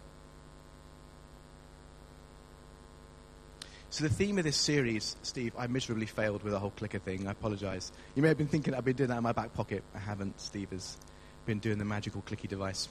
So 3.90 4.04
the 4.04 4.10
theme 4.10 4.36
of 4.36 4.44
this 4.44 4.56
series, 4.56 5.16
Steve, 5.22 5.54
I 5.56 5.66
miserably 5.66 6.04
failed 6.04 6.42
with 6.42 6.52
the 6.52 6.58
whole 6.58 6.70
clicker 6.70 6.98
thing. 6.98 7.26
I 7.26 7.30
apologize. 7.30 7.90
You 8.14 8.22
may 8.22 8.28
have 8.28 8.36
been 8.36 8.46
thinking 8.46 8.74
I've 8.74 8.84
been 8.84 8.96
doing 8.96 9.08
that 9.08 9.16
in 9.16 9.22
my 9.22 9.32
back 9.32 9.54
pocket. 9.54 9.82
I 9.94 9.98
haven't. 9.98 10.38
Steve 10.38 10.70
has 10.70 10.98
been 11.46 11.58
doing 11.58 11.78
the 11.78 11.86
magical 11.86 12.22
clicky 12.22 12.46
device. 12.46 12.88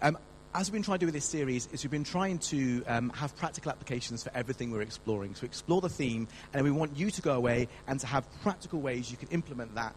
Um, 0.00 0.16
as 0.54 0.68
we've 0.68 0.74
been 0.74 0.82
trying 0.84 0.98
to 0.98 1.00
do 1.00 1.06
with 1.06 1.14
this 1.14 1.24
series, 1.24 1.66
is 1.72 1.82
we've 1.82 1.90
been 1.90 2.04
trying 2.04 2.38
to 2.38 2.84
um, 2.86 3.10
have 3.10 3.36
practical 3.36 3.72
applications 3.72 4.22
for 4.22 4.30
everything 4.36 4.70
we're 4.70 4.82
exploring. 4.82 5.34
So 5.34 5.46
explore 5.46 5.80
the 5.80 5.88
theme, 5.88 6.28
and 6.54 6.62
we 6.62 6.70
want 6.70 6.96
you 6.96 7.10
to 7.10 7.22
go 7.22 7.32
away 7.32 7.66
and 7.88 7.98
to 7.98 8.06
have 8.06 8.24
practical 8.42 8.80
ways 8.80 9.10
you 9.10 9.16
can 9.16 9.28
implement 9.30 9.74
that 9.74 9.96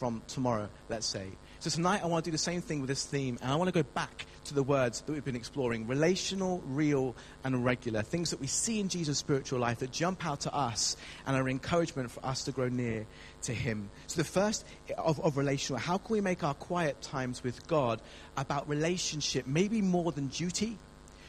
from 0.00 0.22
tomorrow, 0.28 0.66
let's 0.88 1.06
say. 1.06 1.28
So 1.58 1.68
tonight 1.68 2.00
I 2.02 2.06
want 2.06 2.24
to 2.24 2.30
do 2.30 2.32
the 2.32 2.38
same 2.38 2.62
thing 2.62 2.80
with 2.80 2.88
this 2.88 3.04
theme, 3.04 3.38
and 3.42 3.52
I 3.52 3.56
want 3.56 3.68
to 3.68 3.82
go 3.82 3.82
back 3.82 4.24
to 4.44 4.54
the 4.54 4.62
words 4.62 5.02
that 5.02 5.12
we've 5.12 5.22
been 5.22 5.36
exploring 5.36 5.86
relational, 5.86 6.62
real, 6.64 7.14
and 7.44 7.62
regular. 7.66 8.00
Things 8.00 8.30
that 8.30 8.40
we 8.40 8.46
see 8.46 8.80
in 8.80 8.88
Jesus' 8.88 9.18
spiritual 9.18 9.58
life 9.58 9.80
that 9.80 9.92
jump 9.92 10.24
out 10.24 10.40
to 10.40 10.54
us 10.54 10.96
and 11.26 11.36
are 11.36 11.46
encouragement 11.50 12.10
for 12.10 12.24
us 12.24 12.44
to 12.44 12.52
grow 12.52 12.70
near 12.70 13.04
to 13.42 13.52
Him. 13.52 13.90
So 14.06 14.16
the 14.16 14.26
first 14.26 14.64
of, 14.96 15.20
of 15.20 15.36
relational, 15.36 15.78
how 15.78 15.98
can 15.98 16.14
we 16.14 16.22
make 16.22 16.42
our 16.42 16.54
quiet 16.54 17.02
times 17.02 17.44
with 17.44 17.66
God 17.66 18.00
about 18.38 18.66
relationship, 18.66 19.46
maybe 19.46 19.82
more 19.82 20.12
than 20.12 20.28
duty? 20.28 20.78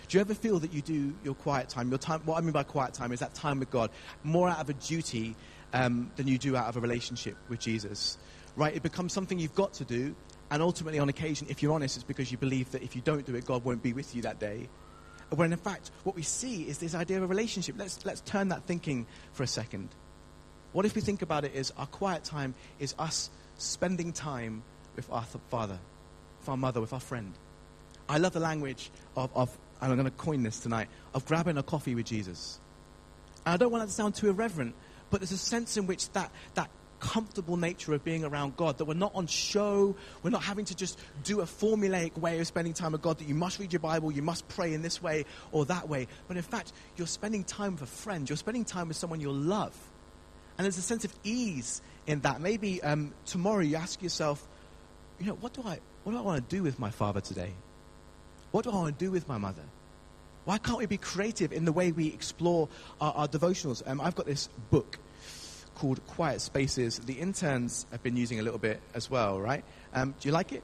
Do 0.08 0.18
you 0.18 0.22
ever 0.22 0.34
feel 0.34 0.60
that 0.60 0.72
you 0.72 0.82
do 0.82 1.14
your 1.26 1.36
quiet 1.36 1.68
time, 1.68 1.90
your 1.90 1.98
time, 1.98 2.22
what 2.24 2.38
I 2.38 2.42
mean 2.42 2.54
by 2.54 2.64
quiet 2.64 2.94
time 2.94 3.12
is 3.12 3.20
that 3.20 3.34
time 3.34 3.60
with 3.60 3.70
God, 3.70 3.92
more 4.24 4.48
out 4.48 4.62
of 4.62 4.70
a 4.70 4.74
duty 4.74 5.36
um, 5.74 6.10
than 6.16 6.30
you 6.30 6.38
do 6.38 6.56
out 6.56 6.70
of 6.70 6.78
a 6.78 6.80
relationship 6.80 7.36
with 7.50 7.60
Jesus? 7.60 8.18
Right? 8.56 8.76
It 8.76 8.84
becomes 8.84 9.14
something 9.14 9.40
you've 9.40 9.56
got 9.56 9.74
to 9.74 9.86
do. 9.86 10.16
And 10.50 10.62
ultimately, 10.62 11.00
on 11.00 11.08
occasion, 11.08 11.48
if 11.50 11.64
you're 11.64 11.74
honest, 11.74 11.96
it's 11.96 12.04
because 12.04 12.32
you 12.32 12.38
believe 12.38 12.72
that 12.72 12.84
if 12.84 12.96
you 12.96 13.02
don't 13.02 13.26
do 13.26 13.36
it, 13.36 13.46
God 13.46 13.64
won't 13.64 13.82
be 13.82 13.94
with 13.94 14.16
you 14.16 14.22
that 14.24 14.40
day. 14.40 14.68
When 15.30 15.54
in 15.54 15.58
fact, 15.58 15.92
what 16.04 16.16
we 16.16 16.24
see 16.24 16.64
is 16.64 16.78
this 16.78 16.94
idea 16.94 17.18
of 17.18 17.24
a 17.24 17.28
relationship. 17.28 17.76
Let's, 17.78 18.06
let's 18.06 18.20
turn 18.22 18.50
that 18.50 18.64
thinking 18.64 19.08
for 19.32 19.44
a 19.44 19.48
second. 19.48 19.90
What 20.74 20.86
if 20.86 20.94
we 20.94 21.02
think 21.02 21.22
about 21.22 21.46
it 21.46 21.56
as 21.56 21.72
our 21.78 21.86
quiet 21.86 22.26
time 22.26 22.54
is 22.80 22.94
us 23.00 23.30
spending 23.58 24.12
time 24.12 24.64
with 24.96 25.10
our 25.10 25.24
th- 25.24 25.44
father, 25.50 25.80
with 26.40 26.50
our 26.50 26.58
mother, 26.58 26.82
with 26.82 26.92
our 26.92 27.00
friend? 27.00 27.34
I 28.10 28.18
love 28.18 28.34
the 28.34 28.42
language 28.42 28.92
of, 29.16 29.32
of 29.36 29.58
and 29.82 29.92
I'm 29.92 29.98
going 29.98 30.10
to 30.10 30.18
coin 30.18 30.44
this 30.44 30.60
tonight, 30.60 30.90
of 31.14 31.26
grabbing 31.26 31.58
a 31.58 31.64
coffee 31.64 31.96
with 31.96 32.06
Jesus. 32.06 32.60
And 33.46 33.54
I 33.54 33.58
don't 33.58 33.72
want 33.72 33.84
that 33.84 33.88
to 33.88 33.94
sound 33.94 34.16
too 34.16 34.30
irreverent, 34.30 34.76
but 35.10 35.22
there's 35.22 35.32
a 35.32 35.38
sense 35.38 35.76
in 35.76 35.88
which 35.88 36.10
that, 36.12 36.32
that 36.54 36.70
comfortable 37.02 37.58
nature 37.58 37.94
of 37.94 38.04
being 38.06 38.24
around 38.24 38.56
God, 38.56 38.78
that 38.78 38.86
we're 38.86 38.94
not 38.94 39.12
on 39.14 39.28
show, 39.28 39.96
we're 40.24 40.30
not 40.30 40.44
having 40.44 40.64
to 40.66 40.76
just 40.76 40.98
do 41.24 41.42
a 41.42 41.46
formulaic 41.46 42.18
way 42.18 42.40
of 42.40 42.48
spending 42.48 42.74
time 42.74 42.94
with 42.94 43.02
God, 43.02 43.18
that 43.18 43.28
you 43.28 43.36
must 43.36 43.60
read 43.60 43.74
your 43.74 43.82
Bible, 43.82 44.12
you 44.12 44.22
must 44.22 44.48
pray 44.48 44.74
in 44.74 44.82
this 44.82 45.02
way 45.02 45.26
or 45.52 45.66
that 45.66 45.90
way. 45.90 46.08
But 46.30 46.38
in 46.38 46.44
fact, 46.44 46.72
you're 46.96 47.08
spending 47.08 47.44
time 47.44 47.74
with 47.74 47.82
a 47.82 47.88
friend, 47.88 48.30
you're 48.30 48.38
spending 48.38 48.64
time 48.64 48.88
with 48.88 48.96
someone 48.96 49.20
you 49.20 49.32
love. 49.32 49.76
And 50.58 50.66
there's 50.66 50.78
a 50.78 50.82
sense 50.82 51.04
of 51.04 51.14
ease 51.24 51.82
in 52.06 52.22
that. 52.22 52.40
Maybe 52.40 52.82
um, 52.84 53.14
tomorrow 53.26 53.62
you 53.62 53.76
ask 53.76 54.02
yourself, 54.02 54.48
you 55.20 55.26
know, 55.26 55.34
what 55.34 55.54
do 55.54 55.64
I, 55.66 55.80
what 56.04 56.14
do 56.14 56.18
I 56.18 56.22
want 56.22 56.48
to 56.50 56.56
do 56.56 56.64
with 56.64 56.80
my 56.80 56.92
father 56.92 57.20
today? 57.20 57.52
What 58.52 58.64
do 58.64 58.72
I 58.72 58.76
want 58.76 58.98
to 58.98 59.06
do 59.06 59.12
with 59.12 59.28
my 59.28 59.38
mother? 59.38 59.64
Why 60.46 60.58
can't 60.58 60.78
we 60.78 60.86
be 60.86 60.98
creative 60.98 61.52
in 61.52 61.66
the 61.66 61.72
way 61.72 61.92
we 61.92 62.08
explore 62.08 62.70
our, 63.00 63.14
our 63.14 63.28
devotionals? 63.28 63.82
Um, 63.88 64.02
I've 64.02 64.16
got 64.16 64.26
this 64.26 64.50
book 64.70 65.00
called 65.82 66.06
Quiet 66.06 66.42
Spaces. 66.42 67.00
The 67.00 67.14
interns 67.14 67.88
have 67.90 68.04
been 68.04 68.16
using 68.16 68.40
a 68.40 68.44
little 68.44 68.60
bit 68.60 68.80
as 68.94 69.10
well, 69.10 69.42
right? 69.42 69.64
Um, 69.96 70.14
do 70.20 70.30
you 70.30 70.32
like 70.32 70.52
it? 70.52 70.62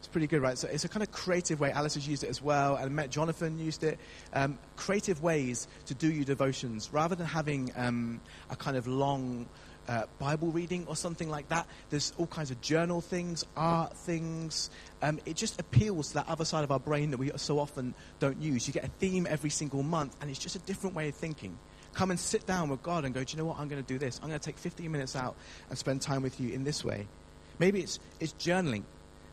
It's 0.00 0.08
pretty 0.08 0.26
good, 0.26 0.42
right? 0.42 0.58
So 0.58 0.66
it's 0.66 0.84
a 0.84 0.88
kind 0.88 1.04
of 1.04 1.12
creative 1.12 1.60
way. 1.60 1.70
Alice 1.70 1.94
has 1.94 2.08
used 2.08 2.24
it 2.24 2.30
as 2.30 2.42
well, 2.42 2.74
and 2.74 2.90
Met 2.90 3.08
Jonathan 3.08 3.60
used 3.60 3.84
it. 3.84 3.96
Um, 4.32 4.58
creative 4.74 5.22
ways 5.22 5.68
to 5.86 5.94
do 5.94 6.10
your 6.10 6.24
devotions 6.24 6.90
rather 6.92 7.14
than 7.14 7.26
having 7.26 7.70
um, 7.76 8.20
a 8.50 8.56
kind 8.56 8.76
of 8.76 8.88
long 8.88 9.46
uh, 9.86 10.06
Bible 10.18 10.50
reading 10.50 10.84
or 10.88 10.96
something 10.96 11.30
like 11.30 11.48
that. 11.50 11.68
There's 11.90 12.12
all 12.18 12.26
kinds 12.26 12.50
of 12.50 12.60
journal 12.60 13.00
things, 13.00 13.44
art 13.56 13.96
things. 13.96 14.68
Um, 15.00 15.20
it 15.26 15.36
just 15.36 15.60
appeals 15.60 16.08
to 16.08 16.14
that 16.14 16.28
other 16.28 16.44
side 16.44 16.64
of 16.64 16.72
our 16.72 16.80
brain 16.80 17.12
that 17.12 17.18
we 17.18 17.30
so 17.36 17.60
often 17.60 17.94
don't 18.18 18.42
use. 18.42 18.66
You 18.66 18.74
get 18.74 18.84
a 18.84 18.88
theme 18.98 19.28
every 19.30 19.50
single 19.50 19.84
month, 19.84 20.16
and 20.20 20.28
it's 20.28 20.40
just 20.40 20.56
a 20.56 20.60
different 20.60 20.96
way 20.96 21.08
of 21.08 21.14
thinking. 21.14 21.56
Come 21.96 22.10
and 22.10 22.20
sit 22.20 22.44
down 22.44 22.68
with 22.68 22.82
God 22.82 23.06
and 23.06 23.14
go, 23.14 23.24
do 23.24 23.32
you 23.34 23.42
know 23.42 23.48
what? 23.48 23.58
I'm 23.58 23.68
going 23.68 23.82
to 23.82 23.88
do 23.88 23.98
this. 23.98 24.20
I'm 24.22 24.28
going 24.28 24.38
to 24.38 24.44
take 24.44 24.58
15 24.58 24.92
minutes 24.92 25.16
out 25.16 25.34
and 25.70 25.78
spend 25.78 26.02
time 26.02 26.22
with 26.22 26.38
you 26.38 26.52
in 26.52 26.62
this 26.62 26.84
way. 26.84 27.08
Maybe 27.58 27.80
it's, 27.80 27.98
it's 28.20 28.34
journaling. 28.34 28.82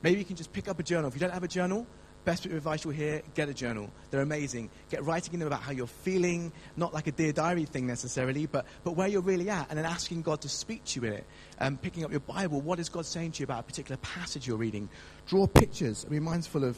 Maybe 0.02 0.20
you 0.20 0.24
can 0.24 0.38
just 0.38 0.54
pick 0.54 0.70
up 0.70 0.80
a 0.80 0.84
journal. 0.84 1.10
If 1.10 1.14
you 1.14 1.20
don't 1.20 1.34
have 1.34 1.44
a 1.44 1.50
journal, 1.50 1.86
best 2.24 2.44
bit 2.44 2.54
of 2.54 2.58
advice 2.60 2.86
you'll 2.86 2.94
hear, 2.94 3.22
get 3.34 3.50
a 3.50 3.54
journal. 3.54 3.90
They're 4.12 4.22
amazing. 4.22 4.70
Get 4.90 5.04
writing 5.04 5.34
in 5.34 5.42
them 5.42 5.48
about 5.48 5.60
how 5.60 5.74
you're 5.74 5.88
feeling, 5.88 6.54
not 6.78 6.94
like 6.94 7.08
a 7.08 7.12
Dear 7.12 7.34
Diary 7.34 7.66
thing 7.66 7.86
necessarily, 7.86 8.46
but, 8.46 8.66
but 8.86 8.96
where 8.96 9.10
you're 9.10 9.22
really 9.22 9.50
at, 9.50 9.68
and 9.70 9.78
then 9.78 9.86
asking 9.86 10.22
God 10.22 10.40
to 10.42 10.50
speak 10.50 10.86
to 10.86 11.02
you 11.02 11.08
in 11.08 11.14
it. 11.16 11.26
Um, 11.60 11.76
picking 11.76 12.06
up 12.06 12.12
your 12.12 12.22
Bible, 12.22 12.62
what 12.62 12.80
is 12.80 12.88
God 12.88 13.06
saying 13.06 13.34
to 13.34 13.40
you 13.42 13.44
about 13.44 13.60
a 13.60 13.64
particular 13.64 13.98
passage 13.98 14.48
you're 14.48 14.56
reading? 14.56 14.88
Draw 15.28 15.48
pictures. 15.48 16.06
I 16.08 16.12
mean, 16.12 16.24
mine's 16.24 16.48
full 16.48 16.64
of 16.64 16.78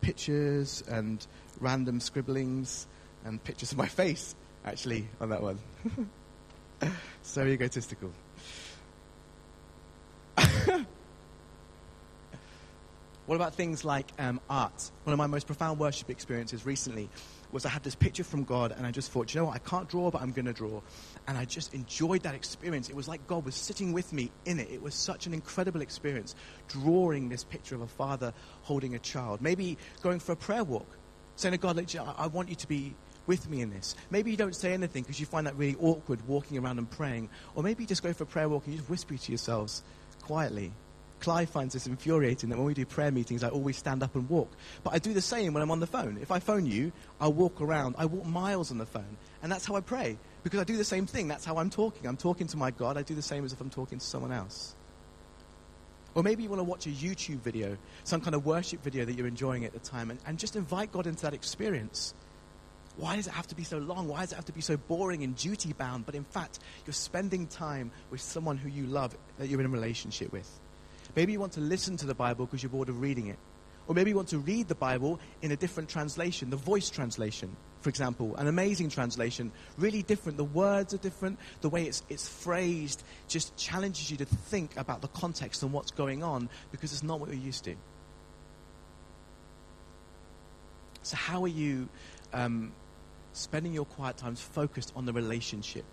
pictures 0.00 0.84
and 0.86 1.26
random 1.58 1.98
scribblings 1.98 2.86
and 3.24 3.42
pictures 3.42 3.72
of 3.72 3.78
my 3.78 3.88
face, 3.88 4.36
actually, 4.64 5.08
on 5.20 5.28
that 5.30 5.42
one. 5.42 5.58
so 7.22 7.44
egotistical. 7.44 8.10
What 13.26 13.36
about 13.36 13.54
things 13.54 13.86
like 13.86 14.12
um, 14.18 14.38
art? 14.50 14.90
One 15.04 15.14
of 15.14 15.18
my 15.18 15.26
most 15.26 15.46
profound 15.46 15.78
worship 15.78 16.10
experiences 16.10 16.66
recently 16.66 17.08
was 17.52 17.64
I 17.64 17.70
had 17.70 17.82
this 17.82 17.94
picture 17.94 18.24
from 18.24 18.44
God, 18.44 18.74
and 18.76 18.86
I 18.86 18.90
just 18.90 19.10
thought, 19.10 19.32
you 19.32 19.40
know 19.40 19.46
what, 19.46 19.54
I 19.54 19.60
can't 19.60 19.88
draw, 19.88 20.10
but 20.10 20.20
I'm 20.20 20.32
going 20.32 20.44
to 20.44 20.52
draw. 20.52 20.82
And 21.26 21.38
I 21.38 21.46
just 21.46 21.72
enjoyed 21.72 22.22
that 22.24 22.34
experience. 22.34 22.90
It 22.90 22.96
was 22.96 23.08
like 23.08 23.26
God 23.26 23.46
was 23.46 23.54
sitting 23.54 23.94
with 23.94 24.12
me 24.12 24.30
in 24.44 24.60
it. 24.60 24.68
It 24.70 24.82
was 24.82 24.94
such 24.94 25.26
an 25.26 25.32
incredible 25.32 25.80
experience, 25.80 26.34
drawing 26.68 27.30
this 27.30 27.44
picture 27.44 27.74
of 27.74 27.80
a 27.80 27.86
father 27.86 28.34
holding 28.62 28.94
a 28.94 28.98
child. 28.98 29.40
Maybe 29.40 29.78
going 30.02 30.18
for 30.18 30.32
a 30.32 30.36
prayer 30.36 30.64
walk, 30.64 30.98
saying 31.36 31.52
to 31.52 31.58
God, 31.58 31.78
I 32.18 32.26
want 32.26 32.50
you 32.50 32.56
to 32.56 32.68
be 32.68 32.94
with 33.26 33.48
me 33.48 33.60
in 33.60 33.70
this. 33.70 33.94
Maybe 34.10 34.30
you 34.30 34.36
don't 34.36 34.54
say 34.54 34.72
anything 34.72 35.02
because 35.02 35.20
you 35.20 35.26
find 35.26 35.46
that 35.46 35.56
really 35.56 35.76
awkward 35.80 36.26
walking 36.28 36.58
around 36.58 36.78
and 36.78 36.90
praying. 36.90 37.28
Or 37.54 37.62
maybe 37.62 37.82
you 37.84 37.86
just 37.86 38.02
go 38.02 38.12
for 38.12 38.24
a 38.24 38.26
prayer 38.26 38.48
walk 38.48 38.64
and 38.64 38.74
you 38.74 38.78
just 38.78 38.90
whisper 38.90 39.16
to 39.16 39.32
yourselves 39.32 39.82
quietly, 40.22 40.72
Clive 41.20 41.48
finds 41.48 41.72
this 41.72 41.86
infuriating 41.86 42.50
that 42.50 42.56
when 42.58 42.66
we 42.66 42.74
do 42.74 42.84
prayer 42.84 43.10
meetings, 43.10 43.42
I 43.42 43.48
always 43.48 43.78
stand 43.78 44.02
up 44.02 44.14
and 44.14 44.28
walk. 44.28 44.50
But 44.82 44.92
I 44.92 44.98
do 44.98 45.14
the 45.14 45.22
same 45.22 45.54
when 45.54 45.62
I'm 45.62 45.70
on 45.70 45.80
the 45.80 45.86
phone. 45.86 46.18
If 46.20 46.30
I 46.30 46.38
phone 46.38 46.66
you, 46.66 46.92
I'll 47.18 47.32
walk 47.32 47.62
around. 47.62 47.94
I 47.96 48.04
walk 48.04 48.26
miles 48.26 48.70
on 48.70 48.76
the 48.76 48.84
phone. 48.84 49.16
And 49.42 49.50
that's 49.50 49.64
how 49.64 49.74
I 49.74 49.80
pray. 49.80 50.18
Because 50.42 50.60
I 50.60 50.64
do 50.64 50.76
the 50.76 50.84
same 50.84 51.06
thing. 51.06 51.26
That's 51.28 51.44
how 51.44 51.56
I'm 51.56 51.70
talking. 51.70 52.06
I'm 52.06 52.18
talking 52.18 52.46
to 52.48 52.58
my 52.58 52.70
God. 52.70 52.98
I 52.98 53.02
do 53.02 53.14
the 53.14 53.22
same 53.22 53.44
as 53.44 53.54
if 53.54 53.60
I'm 53.60 53.70
talking 53.70 53.98
to 53.98 54.04
someone 54.04 54.32
else. 54.32 54.74
Or 56.14 56.22
maybe 56.22 56.42
you 56.42 56.50
want 56.50 56.60
to 56.60 56.64
watch 56.64 56.86
a 56.86 56.90
YouTube 56.90 57.38
video, 57.38 57.76
some 58.04 58.20
kind 58.20 58.34
of 58.34 58.44
worship 58.44 58.82
video 58.82 59.04
that 59.04 59.14
you're 59.14 59.26
enjoying 59.26 59.64
at 59.64 59.72
the 59.72 59.80
time, 59.80 60.10
and, 60.10 60.20
and 60.26 60.38
just 60.38 60.56
invite 60.56 60.92
God 60.92 61.06
into 61.06 61.22
that 61.22 61.34
experience. 61.34 62.14
Why 62.96 63.16
does 63.16 63.26
it 63.26 63.32
have 63.32 63.46
to 63.48 63.54
be 63.54 63.64
so 63.64 63.78
long? 63.78 64.06
Why 64.06 64.20
does 64.20 64.32
it 64.32 64.36
have 64.36 64.44
to 64.44 64.52
be 64.52 64.60
so 64.60 64.76
boring 64.76 65.24
and 65.24 65.34
duty 65.34 65.72
bound? 65.72 66.06
But 66.06 66.14
in 66.14 66.24
fact, 66.24 66.60
you're 66.86 66.94
spending 66.94 67.46
time 67.48 67.90
with 68.10 68.20
someone 68.20 68.56
who 68.56 68.68
you 68.68 68.86
love, 68.86 69.16
that 69.38 69.48
you're 69.48 69.60
in 69.60 69.66
a 69.66 69.70
relationship 69.70 70.32
with. 70.32 70.48
Maybe 71.16 71.32
you 71.32 71.40
want 71.40 71.52
to 71.52 71.60
listen 71.60 71.96
to 71.98 72.06
the 72.06 72.14
Bible 72.14 72.46
because 72.46 72.62
you're 72.62 72.70
bored 72.70 72.88
of 72.88 73.00
reading 73.00 73.26
it. 73.28 73.38
Or 73.86 73.94
maybe 73.94 74.10
you 74.10 74.16
want 74.16 74.28
to 74.28 74.38
read 74.38 74.68
the 74.68 74.74
Bible 74.74 75.20
in 75.42 75.50
a 75.52 75.56
different 75.56 75.90
translation, 75.90 76.50
the 76.50 76.56
voice 76.56 76.88
translation, 76.88 77.54
for 77.82 77.90
example, 77.90 78.34
an 78.36 78.46
amazing 78.46 78.88
translation, 78.88 79.52
really 79.76 80.02
different. 80.02 80.38
The 80.38 80.44
words 80.44 80.94
are 80.94 80.98
different. 80.98 81.38
The 81.60 81.68
way 81.68 81.84
it's, 81.84 82.02
it's 82.08 82.26
phrased 82.26 83.02
just 83.28 83.54
challenges 83.58 84.10
you 84.10 84.16
to 84.18 84.24
think 84.24 84.76
about 84.78 85.02
the 85.02 85.08
context 85.08 85.62
and 85.62 85.72
what's 85.72 85.90
going 85.90 86.22
on 86.22 86.48
because 86.72 86.92
it's 86.92 87.02
not 87.02 87.20
what 87.20 87.28
you're 87.28 87.38
used 87.38 87.64
to. 87.64 87.74
So, 91.02 91.18
how 91.18 91.42
are 91.42 91.48
you 91.48 91.90
um, 92.32 92.72
spending 93.34 93.74
your 93.74 93.84
quiet 93.84 94.16
times 94.16 94.40
focused 94.40 94.92
on 94.96 95.04
the 95.04 95.12
relationship 95.12 95.84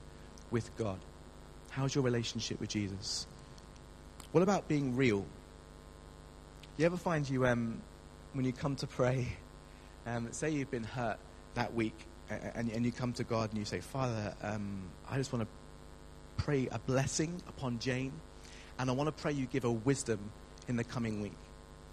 with 0.49 0.75
God? 0.77 0.99
How's 1.71 1.93
your 1.93 2.03
relationship 2.03 2.59
with 2.59 2.69
Jesus? 2.69 3.27
What 4.31 4.41
about 4.41 4.67
being 4.67 4.95
real? 4.95 5.25
You 6.77 6.85
ever 6.85 6.97
find 6.97 7.29
you, 7.29 7.45
um, 7.45 7.81
when 8.33 8.45
you 8.45 8.53
come 8.53 8.75
to 8.77 8.87
pray, 8.87 9.27
um, 10.05 10.31
say 10.31 10.49
you've 10.49 10.71
been 10.71 10.83
hurt 10.83 11.17
that 11.55 11.73
week, 11.73 11.95
and, 12.29 12.71
and, 12.71 12.85
you 12.85 12.93
come 12.93 13.11
to 13.13 13.25
God 13.25 13.49
and 13.49 13.59
you 13.59 13.65
say, 13.65 13.81
Father, 13.81 14.33
um, 14.41 14.83
I 15.09 15.17
just 15.17 15.33
want 15.33 15.45
to 15.45 16.43
pray 16.43 16.69
a 16.71 16.79
blessing 16.79 17.41
upon 17.47 17.79
Jane, 17.79 18.13
and 18.79 18.89
I 18.89 18.93
want 18.93 19.07
to 19.07 19.21
pray 19.21 19.33
you 19.33 19.47
give 19.47 19.63
her 19.63 19.71
wisdom 19.71 20.31
in 20.67 20.77
the 20.77 20.83
coming 20.83 21.21
week. 21.21 21.33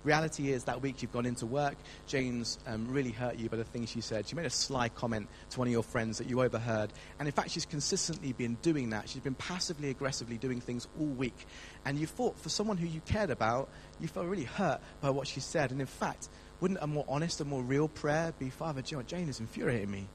Reality 0.04 0.52
is 0.52 0.64
that 0.64 0.80
week 0.80 1.02
you've 1.02 1.12
gone 1.12 1.26
into 1.26 1.44
work, 1.44 1.76
Jane's 2.06 2.58
um, 2.66 2.86
really 2.88 3.10
hurt 3.10 3.36
you 3.36 3.48
by 3.48 3.56
the 3.56 3.64
things 3.64 3.90
she 3.90 4.00
said. 4.00 4.28
She 4.28 4.36
made 4.36 4.46
a 4.46 4.50
sly 4.50 4.88
comment 4.88 5.28
to 5.50 5.58
one 5.58 5.68
of 5.68 5.72
your 5.72 5.82
friends 5.82 6.18
that 6.18 6.28
you 6.28 6.40
overheard. 6.40 6.92
And 7.18 7.26
in 7.26 7.32
fact, 7.32 7.50
she's 7.50 7.66
consistently 7.66 8.32
been 8.32 8.54
doing 8.62 8.90
that. 8.90 9.08
She's 9.08 9.22
been 9.22 9.34
passively 9.34 9.90
aggressively 9.90 10.38
doing 10.38 10.60
things 10.60 10.86
all 10.98 11.06
week. 11.06 11.46
And 11.84 11.98
you 11.98 12.06
thought, 12.06 12.38
for 12.38 12.48
someone 12.48 12.76
who 12.76 12.86
you 12.86 13.00
cared 13.00 13.30
about, 13.30 13.68
you 13.98 14.08
felt 14.08 14.26
really 14.26 14.44
hurt 14.44 14.80
by 15.00 15.10
what 15.10 15.26
she 15.26 15.40
said. 15.40 15.72
And 15.72 15.80
in 15.80 15.86
fact, 15.86 16.28
wouldn't 16.60 16.80
a 16.82 16.86
more 16.86 17.04
honest 17.08 17.40
and 17.40 17.50
more 17.50 17.62
real 17.62 17.88
prayer 17.88 18.32
be, 18.38 18.50
Father, 18.50 18.82
know, 18.92 19.02
Jane 19.02 19.28
is 19.28 19.40
infuriating 19.40 19.90
me. 19.90 20.08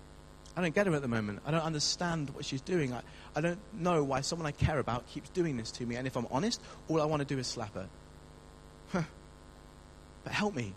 I 0.56 0.62
don't 0.62 0.76
get 0.76 0.86
her 0.86 0.94
at 0.94 1.02
the 1.02 1.08
moment. 1.08 1.40
I 1.46 1.52
don't 1.52 1.64
understand 1.64 2.30
what 2.30 2.46
she's 2.46 2.62
doing. 2.62 2.94
I, 2.94 3.02
I 3.36 3.42
don't 3.42 3.60
know 3.74 4.04
why 4.04 4.22
someone 4.22 4.46
I 4.46 4.52
care 4.52 4.78
about 4.78 5.08
keeps 5.08 5.30
doing 5.30 5.58
this 5.58 5.72
to 5.72 5.86
me. 5.86 5.96
And 5.96 6.06
if 6.06 6.16
I'm 6.16 6.28
honest, 6.30 6.62
all 6.88 7.02
I 7.02 7.06
want 7.06 7.22
to 7.22 7.26
do 7.26 7.40
is 7.40 7.48
slap 7.48 7.74
her 7.74 7.90
but 10.24 10.34
help 10.34 10.56
me. 10.56 10.74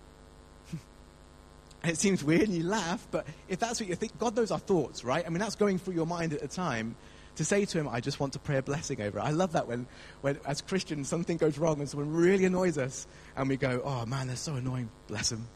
and 1.82 1.92
it 1.92 1.98
seems 1.98 2.22
weird 2.22 2.42
and 2.42 2.54
you 2.54 2.64
laugh, 2.64 3.06
but 3.10 3.26
if 3.48 3.58
that's 3.58 3.80
what 3.80 3.88
you 3.88 3.94
think, 3.94 4.18
God 4.18 4.36
knows 4.36 4.50
our 4.50 4.58
thoughts, 4.58 5.04
right? 5.04 5.24
I 5.24 5.28
mean, 5.28 5.38
that's 5.38 5.56
going 5.56 5.78
through 5.78 5.94
your 5.94 6.06
mind 6.06 6.32
at 6.32 6.40
the 6.40 6.48
time. 6.48 6.96
To 7.36 7.44
say 7.44 7.66
to 7.66 7.78
him, 7.78 7.86
I 7.86 8.00
just 8.00 8.18
want 8.18 8.32
to 8.32 8.38
pray 8.38 8.56
a 8.56 8.62
blessing 8.62 9.02
over 9.02 9.18
it. 9.18 9.22
I 9.22 9.30
love 9.30 9.52
that 9.52 9.68
when, 9.68 9.86
when, 10.22 10.38
as 10.46 10.62
Christians, 10.62 11.06
something 11.06 11.36
goes 11.36 11.58
wrong 11.58 11.80
and 11.80 11.88
someone 11.88 12.10
really 12.10 12.46
annoys 12.46 12.78
us, 12.78 13.06
and 13.36 13.46
we 13.50 13.58
go, 13.58 13.82
oh 13.84 14.06
man, 14.06 14.28
they're 14.28 14.36
so 14.36 14.54
annoying. 14.54 14.88
Bless 15.06 15.28
them. 15.28 15.46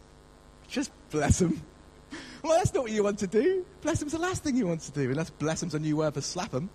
Just 0.69 0.93
bless 1.11 1.39
them. 1.39 1.63
Well, 2.43 2.57
that's 2.57 2.73
not 2.73 2.85
what 2.85 2.91
you 2.91 3.05
want 3.05 3.19
to 3.19 3.27
do. 3.27 3.65
Bless 3.83 4.01
them's 4.01 4.13
the 4.13 4.19
last 4.19 4.43
thing 4.43 4.57
you 4.57 4.67
want 4.67 4.81
to 4.81 4.93
do, 4.93 5.11
unless 5.11 5.31
bless 5.31 5.61
them's 5.61 5.75
a 5.75 5.79
new 5.79 5.97
word 5.97 6.15
for 6.15 6.23
slap 6.23 6.51
them. 6.51 6.71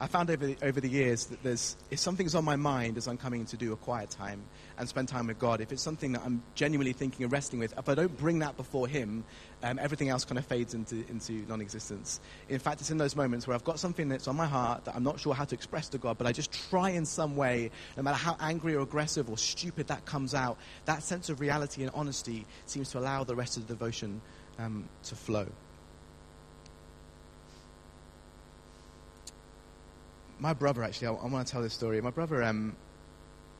I 0.00 0.06
found 0.06 0.30
over 0.30 0.46
the, 0.46 0.56
over 0.62 0.80
the 0.80 0.88
years 0.88 1.26
that 1.26 1.42
there's, 1.42 1.76
if 1.90 1.98
something's 1.98 2.36
on 2.36 2.44
my 2.44 2.54
mind 2.54 2.96
as 2.96 3.08
I'm 3.08 3.16
coming 3.16 3.44
to 3.46 3.56
do 3.56 3.72
a 3.72 3.76
quiet 3.76 4.10
time 4.10 4.44
and 4.78 4.88
spend 4.88 5.08
time 5.08 5.26
with 5.26 5.40
God, 5.40 5.60
if 5.60 5.72
it's 5.72 5.82
something 5.82 6.12
that 6.12 6.22
I'm 6.24 6.40
genuinely 6.54 6.92
thinking 6.92 7.24
and 7.24 7.32
wrestling 7.32 7.58
with, 7.58 7.76
if 7.76 7.88
I 7.88 7.96
don't 7.96 8.16
bring 8.16 8.38
that 8.38 8.56
before 8.56 8.86
Him, 8.86 9.24
um, 9.64 9.76
everything 9.80 10.08
else 10.08 10.24
kind 10.24 10.38
of 10.38 10.46
fades 10.46 10.72
into, 10.72 11.04
into 11.08 11.32
non 11.48 11.60
existence. 11.60 12.20
In 12.48 12.60
fact, 12.60 12.80
it's 12.80 12.90
in 12.90 12.98
those 12.98 13.16
moments 13.16 13.48
where 13.48 13.56
I've 13.56 13.64
got 13.64 13.80
something 13.80 14.08
that's 14.08 14.28
on 14.28 14.36
my 14.36 14.46
heart 14.46 14.84
that 14.84 14.94
I'm 14.94 15.02
not 15.02 15.18
sure 15.18 15.34
how 15.34 15.44
to 15.44 15.54
express 15.54 15.88
to 15.88 15.98
God, 15.98 16.16
but 16.16 16.28
I 16.28 16.32
just 16.32 16.52
try 16.70 16.90
in 16.90 17.04
some 17.04 17.34
way, 17.34 17.72
no 17.96 18.04
matter 18.04 18.18
how 18.18 18.36
angry 18.38 18.76
or 18.76 18.82
aggressive 18.82 19.28
or 19.28 19.36
stupid 19.36 19.88
that 19.88 20.04
comes 20.04 20.32
out, 20.32 20.58
that 20.84 21.02
sense 21.02 21.28
of 21.28 21.40
reality 21.40 21.82
and 21.82 21.90
honesty 21.92 22.46
seems 22.66 22.90
to 22.92 23.00
allow 23.00 23.24
the 23.24 23.34
rest 23.34 23.56
of 23.56 23.66
the 23.66 23.74
devotion 23.74 24.20
um, 24.60 24.88
to 25.02 25.16
flow. 25.16 25.48
My 30.38 30.52
brother, 30.52 30.82
actually, 30.82 31.08
I, 31.08 31.12
I 31.12 31.26
want 31.26 31.46
to 31.46 31.52
tell 31.52 31.62
this 31.62 31.74
story. 31.74 32.00
My 32.00 32.10
brother, 32.10 32.42
um, 32.42 32.76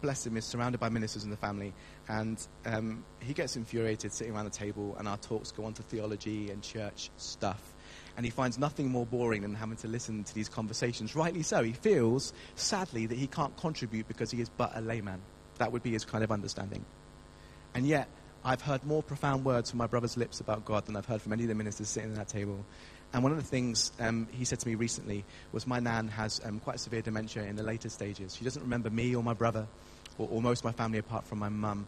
bless 0.00 0.26
him, 0.26 0.36
is 0.36 0.44
surrounded 0.44 0.78
by 0.78 0.88
ministers 0.88 1.24
in 1.24 1.30
the 1.30 1.36
family, 1.36 1.72
and 2.08 2.46
um, 2.66 3.04
he 3.20 3.32
gets 3.32 3.56
infuriated 3.56 4.12
sitting 4.12 4.34
around 4.34 4.44
the 4.44 4.50
table, 4.50 4.96
and 4.98 5.08
our 5.08 5.16
talks 5.18 5.50
go 5.50 5.64
on 5.64 5.74
to 5.74 5.82
theology 5.82 6.50
and 6.50 6.62
church 6.62 7.10
stuff. 7.16 7.74
And 8.16 8.24
he 8.24 8.30
finds 8.30 8.58
nothing 8.58 8.88
more 8.90 9.06
boring 9.06 9.42
than 9.42 9.54
having 9.54 9.76
to 9.76 9.88
listen 9.88 10.24
to 10.24 10.34
these 10.34 10.48
conversations. 10.48 11.14
Rightly 11.14 11.42
so. 11.42 11.62
He 11.62 11.72
feels, 11.72 12.32
sadly, 12.56 13.06
that 13.06 13.16
he 13.16 13.28
can't 13.28 13.56
contribute 13.56 14.08
because 14.08 14.30
he 14.30 14.40
is 14.40 14.48
but 14.48 14.72
a 14.74 14.80
layman. 14.80 15.20
That 15.58 15.70
would 15.70 15.82
be 15.82 15.92
his 15.92 16.04
kind 16.04 16.24
of 16.24 16.32
understanding. 16.32 16.84
And 17.74 17.86
yet, 17.86 18.08
I've 18.44 18.62
heard 18.62 18.84
more 18.84 19.02
profound 19.02 19.44
words 19.44 19.70
from 19.70 19.78
my 19.78 19.86
brother's 19.86 20.16
lips 20.16 20.40
about 20.40 20.64
God 20.64 20.86
than 20.86 20.96
I've 20.96 21.06
heard 21.06 21.22
from 21.22 21.32
any 21.32 21.42
of 21.44 21.48
the 21.48 21.54
ministers 21.54 21.88
sitting 21.88 22.10
at 22.10 22.16
that 22.16 22.28
table. 22.28 22.64
And 23.12 23.22
one 23.22 23.32
of 23.32 23.38
the 23.38 23.44
things 23.44 23.90
um, 24.00 24.28
he 24.32 24.44
said 24.44 24.60
to 24.60 24.68
me 24.68 24.74
recently 24.74 25.24
was 25.52 25.66
my 25.66 25.80
nan 25.80 26.08
has 26.08 26.40
um, 26.44 26.60
quite 26.60 26.78
severe 26.78 27.00
dementia 27.00 27.44
in 27.44 27.56
the 27.56 27.62
later 27.62 27.88
stages. 27.88 28.36
She 28.36 28.44
doesn't 28.44 28.62
remember 28.62 28.90
me 28.90 29.14
or 29.14 29.22
my 29.22 29.32
brother 29.32 29.66
or, 30.18 30.28
or 30.30 30.42
most 30.42 30.60
of 30.60 30.64
my 30.66 30.72
family 30.72 30.98
apart 30.98 31.26
from 31.26 31.38
my 31.38 31.48
mum. 31.48 31.86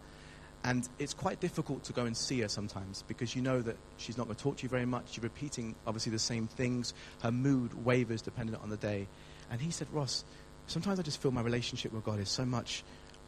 And 0.63 0.89
it's 0.99 1.15
quite 1.15 1.41
difficult 1.41 1.85
to 1.85 1.93
go 1.93 2.05
and 2.05 2.17
see 2.17 2.41
her 2.41 2.49
sometimes 2.49 3.03
because 3.09 3.35
you 3.35 3.43
know 3.43 3.63
that 3.63 3.77
she's 3.97 4.19
not 4.19 4.25
going 4.25 4.37
to 4.37 4.43
talk 4.43 4.59
to 4.59 4.63
you 4.63 4.69
very 4.69 4.85
much. 4.85 5.17
You're 5.17 5.23
repeating, 5.23 5.75
obviously, 5.87 6.13
the 6.13 6.19
same 6.19 6.47
things. 6.47 6.93
Her 7.23 7.33
mood 7.33 7.85
wavers 7.85 8.23
depending 8.23 8.57
on 8.57 8.69
the 8.69 8.77
day. 8.77 9.07
And 9.51 9.61
he 9.61 9.71
said, 9.71 9.89
Ross, 9.91 10.25
sometimes 10.67 10.99
I 10.99 11.03
just 11.03 11.21
feel 11.21 11.31
my 11.31 11.41
relationship 11.43 11.93
with 11.93 12.05
God 12.05 12.19
is 12.21 12.29
so 12.29 12.45
much 12.45 12.83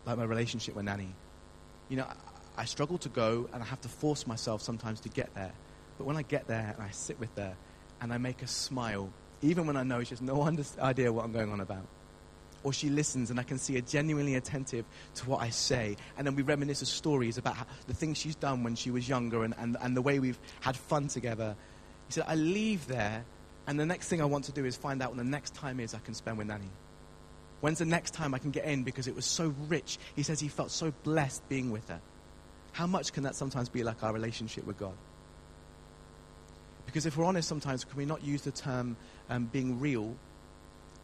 like 0.04 0.18
my 0.18 0.24
relationship 0.24 0.74
with 0.74 0.84
Nanny. 0.84 1.14
You 1.88 1.98
know, 1.98 2.04
I, 2.04 2.62
I 2.62 2.64
struggle 2.66 2.98
to 2.98 3.08
go 3.08 3.48
and 3.52 3.62
I 3.62 3.66
have 3.66 3.80
to 3.82 3.88
force 3.88 4.26
myself 4.26 4.60
sometimes 4.60 5.00
to 5.00 5.08
get 5.08 5.34
there. 5.34 5.52
But 5.96 6.06
when 6.06 6.16
I 6.16 6.22
get 6.22 6.46
there 6.46 6.74
and 6.74 6.82
I 6.82 6.90
sit 6.90 7.18
with 7.18 7.34
her 7.36 7.56
and 8.02 8.12
I 8.12 8.18
make 8.18 8.40
her 8.40 8.46
smile, 8.46 9.10
even 9.40 9.66
when 9.66 9.76
I 9.76 9.84
know 9.84 10.02
she 10.02 10.10
has 10.10 10.20
no 10.20 10.42
under- 10.42 10.64
idea 10.80 11.12
what 11.12 11.24
I'm 11.24 11.32
going 11.32 11.52
on 11.52 11.60
about, 11.60 11.86
or 12.64 12.72
she 12.72 12.90
listens 12.90 13.30
and 13.30 13.38
I 13.38 13.44
can 13.44 13.58
see 13.58 13.74
her 13.74 13.80
genuinely 13.80 14.34
attentive 14.34 14.84
to 15.14 15.28
what 15.28 15.40
I 15.40 15.50
say. 15.50 15.96
And 16.18 16.26
then 16.26 16.34
we 16.34 16.42
reminisce 16.42 16.82
of 16.82 16.88
stories 16.88 17.38
about 17.38 17.56
how, 17.56 17.66
the 17.86 17.94
things 17.94 18.18
she's 18.18 18.34
done 18.34 18.64
when 18.64 18.74
she 18.74 18.90
was 18.90 19.08
younger 19.08 19.44
and, 19.44 19.54
and, 19.56 19.76
and 19.80 19.96
the 19.96 20.02
way 20.02 20.18
we've 20.18 20.38
had 20.60 20.76
fun 20.76 21.08
together. 21.08 21.56
He 22.08 22.14
said, 22.14 22.24
I 22.26 22.34
leave 22.34 22.86
there, 22.88 23.24
and 23.66 23.78
the 23.78 23.86
next 23.86 24.08
thing 24.08 24.20
I 24.20 24.24
want 24.24 24.44
to 24.46 24.52
do 24.52 24.64
is 24.64 24.76
find 24.76 25.00
out 25.00 25.10
when 25.10 25.18
the 25.18 25.24
next 25.24 25.54
time 25.54 25.78
is 25.80 25.94
I 25.94 25.98
can 26.00 26.14
spend 26.14 26.38
with 26.38 26.48
Nanny. 26.48 26.70
When's 27.60 27.78
the 27.78 27.84
next 27.84 28.12
time 28.14 28.34
I 28.34 28.38
can 28.38 28.50
get 28.50 28.64
in 28.64 28.82
because 28.82 29.06
it 29.06 29.14
was 29.14 29.24
so 29.24 29.54
rich? 29.68 29.98
He 30.16 30.24
says 30.24 30.40
he 30.40 30.48
felt 30.48 30.72
so 30.72 30.92
blessed 31.04 31.48
being 31.48 31.70
with 31.70 31.88
her. 31.88 32.00
How 32.72 32.88
much 32.88 33.12
can 33.12 33.22
that 33.22 33.36
sometimes 33.36 33.68
be 33.68 33.84
like 33.84 34.02
our 34.02 34.12
relationship 34.12 34.66
with 34.66 34.78
God? 34.78 34.94
Because 36.86 37.06
if 37.06 37.16
we're 37.16 37.24
honest, 37.24 37.48
sometimes 37.48 37.84
can 37.84 37.96
we 37.96 38.04
not 38.04 38.24
use 38.24 38.42
the 38.42 38.50
term 38.50 38.96
um, 39.30 39.46
being 39.46 39.80
real 39.80 40.14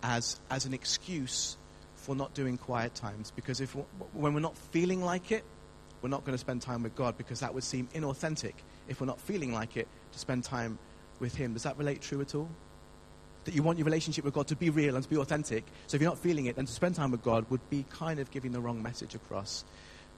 as, 0.02 0.38
as 0.50 0.64
an 0.64 0.74
excuse 0.74 1.56
for 1.96 2.14
not 2.14 2.34
doing 2.34 2.56
quiet 2.56 2.94
times. 2.94 3.32
Because 3.34 3.60
if, 3.60 3.72
when 4.12 4.34
we're 4.34 4.40
not 4.40 4.56
feeling 4.56 5.02
like 5.02 5.32
it, 5.32 5.44
we're 6.00 6.08
not 6.08 6.24
going 6.24 6.34
to 6.34 6.38
spend 6.38 6.62
time 6.62 6.82
with 6.82 6.94
God 6.94 7.18
because 7.18 7.40
that 7.40 7.52
would 7.52 7.64
seem 7.64 7.88
inauthentic 7.94 8.54
if 8.86 9.00
we're 9.00 9.06
not 9.06 9.20
feeling 9.20 9.52
like 9.52 9.76
it 9.76 9.88
to 10.12 10.18
spend 10.18 10.44
time 10.44 10.78
with 11.18 11.34
Him. 11.34 11.52
Does 11.54 11.64
that 11.64 11.76
relate 11.76 12.00
true 12.00 12.20
at 12.20 12.34
all? 12.34 12.48
That 13.44 13.54
you 13.54 13.62
want 13.62 13.78
your 13.78 13.84
relationship 13.84 14.24
with 14.24 14.34
God 14.34 14.46
to 14.48 14.56
be 14.56 14.70
real 14.70 14.94
and 14.94 15.02
to 15.02 15.10
be 15.10 15.16
authentic. 15.16 15.64
So 15.86 15.96
if 15.96 16.00
you're 16.00 16.10
not 16.10 16.18
feeling 16.18 16.46
it, 16.46 16.56
then 16.56 16.66
to 16.66 16.72
spend 16.72 16.94
time 16.94 17.10
with 17.10 17.22
God 17.22 17.46
would 17.50 17.68
be 17.68 17.84
kind 17.90 18.20
of 18.20 18.30
giving 18.30 18.52
the 18.52 18.60
wrong 18.60 18.82
message 18.82 19.14
across. 19.14 19.64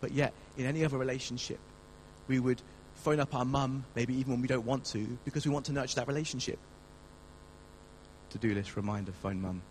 But 0.00 0.12
yet, 0.12 0.32
in 0.56 0.66
any 0.66 0.84
other 0.84 0.98
relationship, 0.98 1.58
we 2.28 2.40
would 2.40 2.60
phone 3.00 3.20
up 3.20 3.34
our 3.34 3.44
mum, 3.44 3.84
maybe 3.94 4.14
even 4.14 4.32
when 4.32 4.42
we 4.42 4.48
don't 4.48 4.66
want 4.66 4.84
to, 4.86 5.18
because 5.24 5.46
we 5.46 5.52
want 5.52 5.66
to 5.66 5.72
nurture 5.72 5.96
that 5.96 6.08
relationship. 6.08 6.58
To 8.30 8.38
do 8.38 8.54
list 8.54 8.76
reminder 8.76 9.10
phone 9.10 9.42
mum 9.42 9.62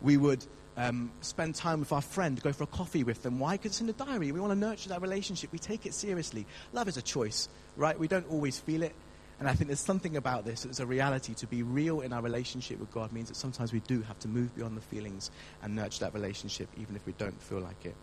we 0.00 0.16
would 0.16 0.44
um, 0.76 1.10
spend 1.20 1.54
time 1.54 1.80
with 1.80 1.92
our 1.92 2.00
friend, 2.00 2.40
go 2.40 2.52
for 2.52 2.64
a 2.64 2.68
coffee 2.68 3.02
with 3.02 3.22
them. 3.22 3.38
Why? 3.38 3.52
Because 3.52 3.72
it's 3.72 3.80
in 3.80 3.88
the 3.88 3.92
diary. 3.92 4.30
We 4.30 4.40
want 4.40 4.52
to 4.52 4.58
nurture 4.58 4.88
that 4.90 5.02
relationship. 5.02 5.50
We 5.52 5.58
take 5.58 5.86
it 5.86 5.94
seriously. 5.94 6.46
Love 6.72 6.88
is 6.88 6.96
a 6.96 7.02
choice, 7.02 7.48
right? 7.76 7.98
We 7.98 8.06
don't 8.06 8.30
always 8.30 8.58
feel 8.58 8.82
it. 8.82 8.94
And 9.40 9.48
I 9.48 9.54
think 9.54 9.68
there's 9.68 9.80
something 9.80 10.16
about 10.16 10.44
this 10.44 10.62
that's 10.62 10.80
a 10.80 10.86
reality. 10.86 11.34
To 11.34 11.46
be 11.46 11.62
real 11.62 12.00
in 12.00 12.12
our 12.12 12.22
relationship 12.22 12.78
with 12.78 12.90
God 12.92 13.12
means 13.12 13.28
that 13.28 13.36
sometimes 13.36 13.72
we 13.72 13.80
do 13.80 14.02
have 14.02 14.18
to 14.20 14.28
move 14.28 14.54
beyond 14.56 14.76
the 14.76 14.80
feelings 14.80 15.30
and 15.62 15.74
nurture 15.74 16.00
that 16.00 16.14
relationship, 16.14 16.68
even 16.76 16.96
if 16.96 17.06
we 17.06 17.12
don't 17.18 17.40
feel 17.40 17.60
like 17.60 17.84
it. 17.84 17.94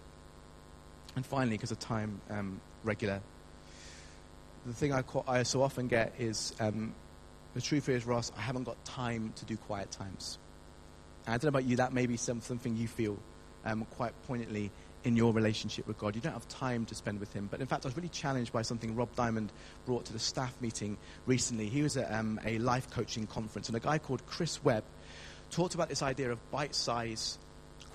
And 1.15 1.26
finally, 1.26 1.56
because 1.56 1.72
of 1.72 1.80
time, 1.80 2.20
um, 2.30 2.60
regular. 2.84 3.22
The 4.65 4.73
thing 4.73 4.93
I, 4.93 5.04
call, 5.04 5.23
I, 5.28 5.43
so 5.43 5.62
often 5.62 5.88
get 5.88 6.13
is 6.17 6.54
um, 6.60 6.95
the 7.54 7.62
truth 7.62 7.88
is, 7.88 8.06
Ross, 8.06 8.32
I 8.36 8.41
haven't 8.41 8.63
got 8.63 8.84
time 8.84 9.32
to 9.36 9.45
do 9.45 9.58
quiet 9.58 9.91
times. 9.91 10.39
And 11.25 11.36
I 11.36 11.38
don't 11.38 11.43
know 11.43 11.60
about 11.60 11.65
you, 11.65 11.75
that 11.78 11.93
may 11.93 12.08
be 12.08 12.17
some, 12.17 12.41
something 12.41 12.75
you 12.75 12.88
feel 12.88 13.17
um, 13.63 13.86
quite 13.91 14.13
poignantly 14.25 14.71
in 15.04 15.15
your 15.15 15.34
relationship 15.34 15.88
with 15.88 15.99
God. 15.99 16.15
You 16.15 16.21
don't 16.21 16.34
have 16.34 16.47
time 16.47 16.86
to 16.88 16.95
spend 16.95 17.19
with 17.19 17.32
Him. 17.32 17.47
But 17.49 17.62
in 17.62 17.67
fact, 17.67 17.86
I 17.86 17.89
was 17.89 17.95
really 17.95 18.10
challenged 18.10 18.51
by 18.51 18.63
something 18.63 18.95
Rob 18.95 19.15
Diamond 19.15 19.51
brought 19.86 20.06
to 20.06 20.13
the 20.13 20.19
staff 20.19 20.60
meeting 20.62 20.97
recently. 21.28 21.69
He 21.69 21.84
was 21.84 21.95
at 21.95 22.12
um, 22.12 22.39
a 22.43 22.58
life 22.58 22.89
coaching 22.89 23.28
conference, 23.28 23.67
and 23.67 23.78
a 23.78 23.80
guy 23.80 23.99
called 23.99 24.25
Chris 24.25 24.63
Webb 24.63 24.84
talked 25.51 25.75
about 25.75 25.89
this 25.89 26.01
idea 26.01 26.32
of 26.32 26.51
bite 26.51 26.73
size 26.73 27.38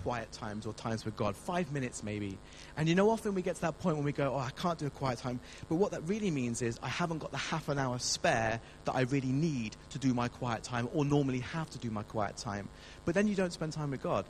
quiet 0.02 0.32
times 0.32 0.66
or 0.66 0.72
times 0.72 1.04
with 1.04 1.16
God, 1.16 1.36
five 1.36 1.72
minutes 1.72 2.02
maybe. 2.02 2.38
And 2.76 2.88
you 2.88 2.94
know, 2.94 3.10
often 3.10 3.34
we 3.34 3.42
get 3.42 3.56
to 3.56 3.60
that 3.62 3.78
point 3.78 3.96
when 3.96 4.04
we 4.04 4.12
go, 4.12 4.34
oh, 4.34 4.38
I 4.38 4.50
can't 4.50 4.78
do 4.78 4.86
a 4.86 4.90
quiet 4.90 5.18
time. 5.18 5.40
But 5.68 5.76
what 5.76 5.90
that 5.92 6.02
really 6.08 6.30
means 6.30 6.62
is 6.62 6.78
I 6.82 6.88
haven't 6.88 7.18
got 7.18 7.30
the 7.30 7.38
half 7.38 7.68
an 7.68 7.78
hour 7.78 7.98
spare 7.98 8.60
that 8.84 8.92
I 8.92 9.02
really 9.02 9.32
need 9.32 9.76
to 9.90 9.98
do 9.98 10.14
my 10.14 10.28
quiet 10.28 10.62
time 10.62 10.88
or 10.94 11.04
normally 11.04 11.40
have 11.40 11.70
to 11.70 11.78
do 11.78 11.90
my 11.90 12.02
quiet 12.02 12.36
time. 12.36 12.68
But 13.04 13.14
then 13.14 13.26
you 13.26 13.34
don't 13.34 13.52
spend 13.52 13.72
time 13.72 13.90
with 13.90 14.02
God. 14.02 14.24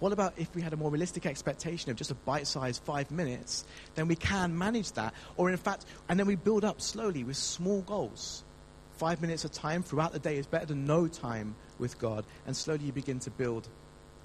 What 0.00 0.12
about 0.12 0.34
if 0.36 0.54
we 0.54 0.62
had 0.62 0.72
a 0.72 0.76
more 0.76 0.90
realistic 0.90 1.26
expectation 1.26 1.90
of 1.90 1.96
just 1.96 2.12
a 2.12 2.14
bite 2.14 2.46
sized 2.46 2.82
five 2.84 3.10
minutes? 3.10 3.64
Then 3.96 4.06
we 4.06 4.14
can 4.14 4.56
manage 4.56 4.92
that. 4.92 5.12
Or, 5.36 5.50
in 5.50 5.56
fact, 5.56 5.86
and 6.08 6.18
then 6.18 6.26
we 6.26 6.36
build 6.36 6.64
up 6.64 6.80
slowly 6.80 7.24
with 7.24 7.36
small 7.36 7.80
goals. 7.82 8.44
Five 8.92 9.20
minutes 9.20 9.44
of 9.44 9.52
time 9.52 9.82
throughout 9.82 10.12
the 10.12 10.18
day 10.18 10.36
is 10.36 10.46
better 10.46 10.66
than 10.66 10.86
no 10.86 11.08
time 11.08 11.56
with 11.78 11.98
God. 11.98 12.24
And 12.46 12.56
slowly 12.56 12.86
you 12.86 12.92
begin 12.92 13.18
to 13.20 13.30
build 13.30 13.68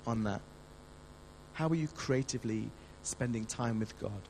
on 0.05 0.23
that. 0.25 0.41
How 1.53 1.67
are 1.67 1.75
you 1.75 1.87
creatively 1.87 2.69
spending 3.03 3.45
time 3.45 3.79
with 3.79 3.97
God? 3.99 4.21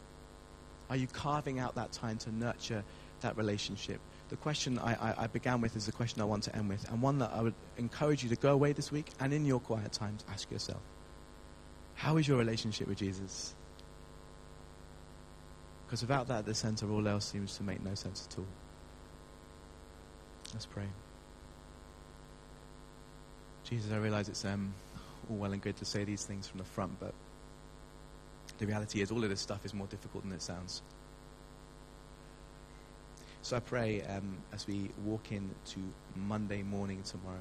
Are 0.90 0.96
you 0.96 1.08
carving 1.08 1.60
out 1.60 1.76
that 1.76 1.92
time 1.92 2.18
to 2.20 2.32
nurture 2.36 2.84
that 3.22 3.38
relationship? 3.38 4.00
The 4.30 4.36
question 4.36 4.78
I, 4.80 4.94
I, 4.94 5.24
I, 5.24 5.28
began 5.28 5.62
with 5.62 5.76
is 5.76 5.86
the 5.86 5.92
question 5.92 6.22
I 6.22 6.26
want 6.26 6.44
to 6.44 6.56
end 6.56 6.70
with, 6.70 6.90
and 6.90 7.02
one 7.02 7.20
that 7.20 7.32
I 7.34 7.42
would 7.42 7.54
encourage 7.78 8.24
you 8.24 8.30
to 8.30 8.36
go 8.36 8.54
away 8.54 8.74
this 8.74 8.92
week 8.92 9.12
and 9.20 9.34
in 9.34 9.46
your 9.46 9.60
quiet 9.60 9.92
times 9.92 10.26
ask 10.30 10.52
yourself 10.52 10.82
How 11.96 12.18
is 12.18 12.28
your 12.28 12.38
relationship 12.38 12.88
with 12.88 12.98
Jesus? 12.98 13.56
Because 15.86 16.02
without 16.02 16.28
that 16.28 16.40
at 16.40 16.46
the 16.46 16.56
center, 16.56 16.90
all 16.92 17.08
else 17.08 17.26
seems 17.26 17.56
to 17.58 17.64
make 17.64 17.84
no 17.84 17.94
sense 17.94 18.28
at 18.30 18.40
all. 18.40 18.48
Let's 20.54 20.66
pray. 20.66 20.88
Jesus, 23.64 23.92
I 23.92 23.98
realize 23.98 24.28
it's 24.28 24.44
um, 24.44 24.74
all 25.30 25.38
well 25.38 25.54
and 25.54 25.62
good 25.62 25.78
to 25.78 25.86
say 25.86 26.04
these 26.04 26.26
things 26.26 26.48
from 26.48 26.60
the 26.60 26.66
front, 26.66 27.00
but 27.00 27.14
the 28.58 28.66
reality 28.66 29.02
is 29.02 29.12
all 29.12 29.24
of 29.24 29.30
this 29.30 29.42
stuff 29.42 29.66
is 29.66 29.74
more 29.74 29.88
difficult 29.88 30.24
than 30.24 30.34
it 30.34 30.42
sounds. 30.42 30.82
So 33.42 33.58
I 33.58 33.60
pray 33.60 34.02
um, 34.04 34.38
as 34.54 34.68
we 34.68 34.90
walk 35.04 35.32
into 35.32 35.80
Monday 36.16 36.64
morning 36.64 37.04
tomorrow, 37.04 37.36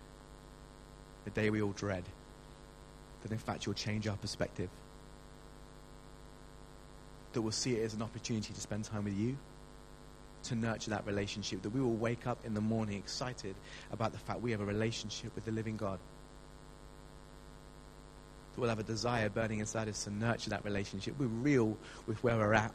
the 1.24 1.30
day 1.30 1.50
we 1.50 1.60
all 1.60 1.72
dread, 1.72 2.04
that 3.22 3.30
in 3.30 3.38
fact 3.38 3.66
you'll 3.66 3.74
change 3.74 4.08
our 4.08 4.16
perspective. 4.16 4.70
That 7.32 7.42
we'll 7.42 7.52
see 7.52 7.76
it 7.76 7.84
as 7.84 7.92
an 7.92 8.02
opportunity 8.02 8.54
to 8.54 8.60
spend 8.60 8.84
time 8.84 9.04
with 9.04 9.14
you, 9.14 9.36
to 10.44 10.54
nurture 10.54 10.90
that 10.90 11.06
relationship. 11.06 11.60
That 11.62 11.70
we 11.70 11.82
will 11.82 11.96
wake 11.96 12.26
up 12.26 12.38
in 12.46 12.54
the 12.54 12.62
morning 12.62 12.96
excited 12.96 13.54
about 13.92 14.12
the 14.12 14.18
fact 14.18 14.40
we 14.40 14.52
have 14.52 14.62
a 14.62 14.64
relationship 14.64 15.34
with 15.34 15.44
the 15.44 15.52
living 15.52 15.76
God 15.76 15.98
we'll 18.56 18.68
have 18.68 18.78
a 18.78 18.84
desire 18.84 19.28
burning 19.28 19.60
inside 19.60 19.88
us 19.88 20.04
to 20.04 20.10
nurture 20.10 20.50
that 20.50 20.64
relationship. 20.64 21.14
We're 21.18 21.26
real 21.26 21.76
with 22.06 22.22
where 22.22 22.36
we're 22.36 22.54
at. 22.54 22.72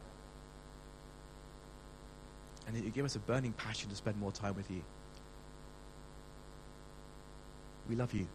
And 2.66 2.76
you 2.76 2.90
give 2.90 3.04
us 3.04 3.14
a 3.14 3.20
burning 3.20 3.52
passion 3.52 3.90
to 3.90 3.96
spend 3.96 4.18
more 4.18 4.32
time 4.32 4.56
with 4.56 4.70
you. 4.70 4.82
We 7.88 7.94
love 7.94 8.12
you. 8.12 8.26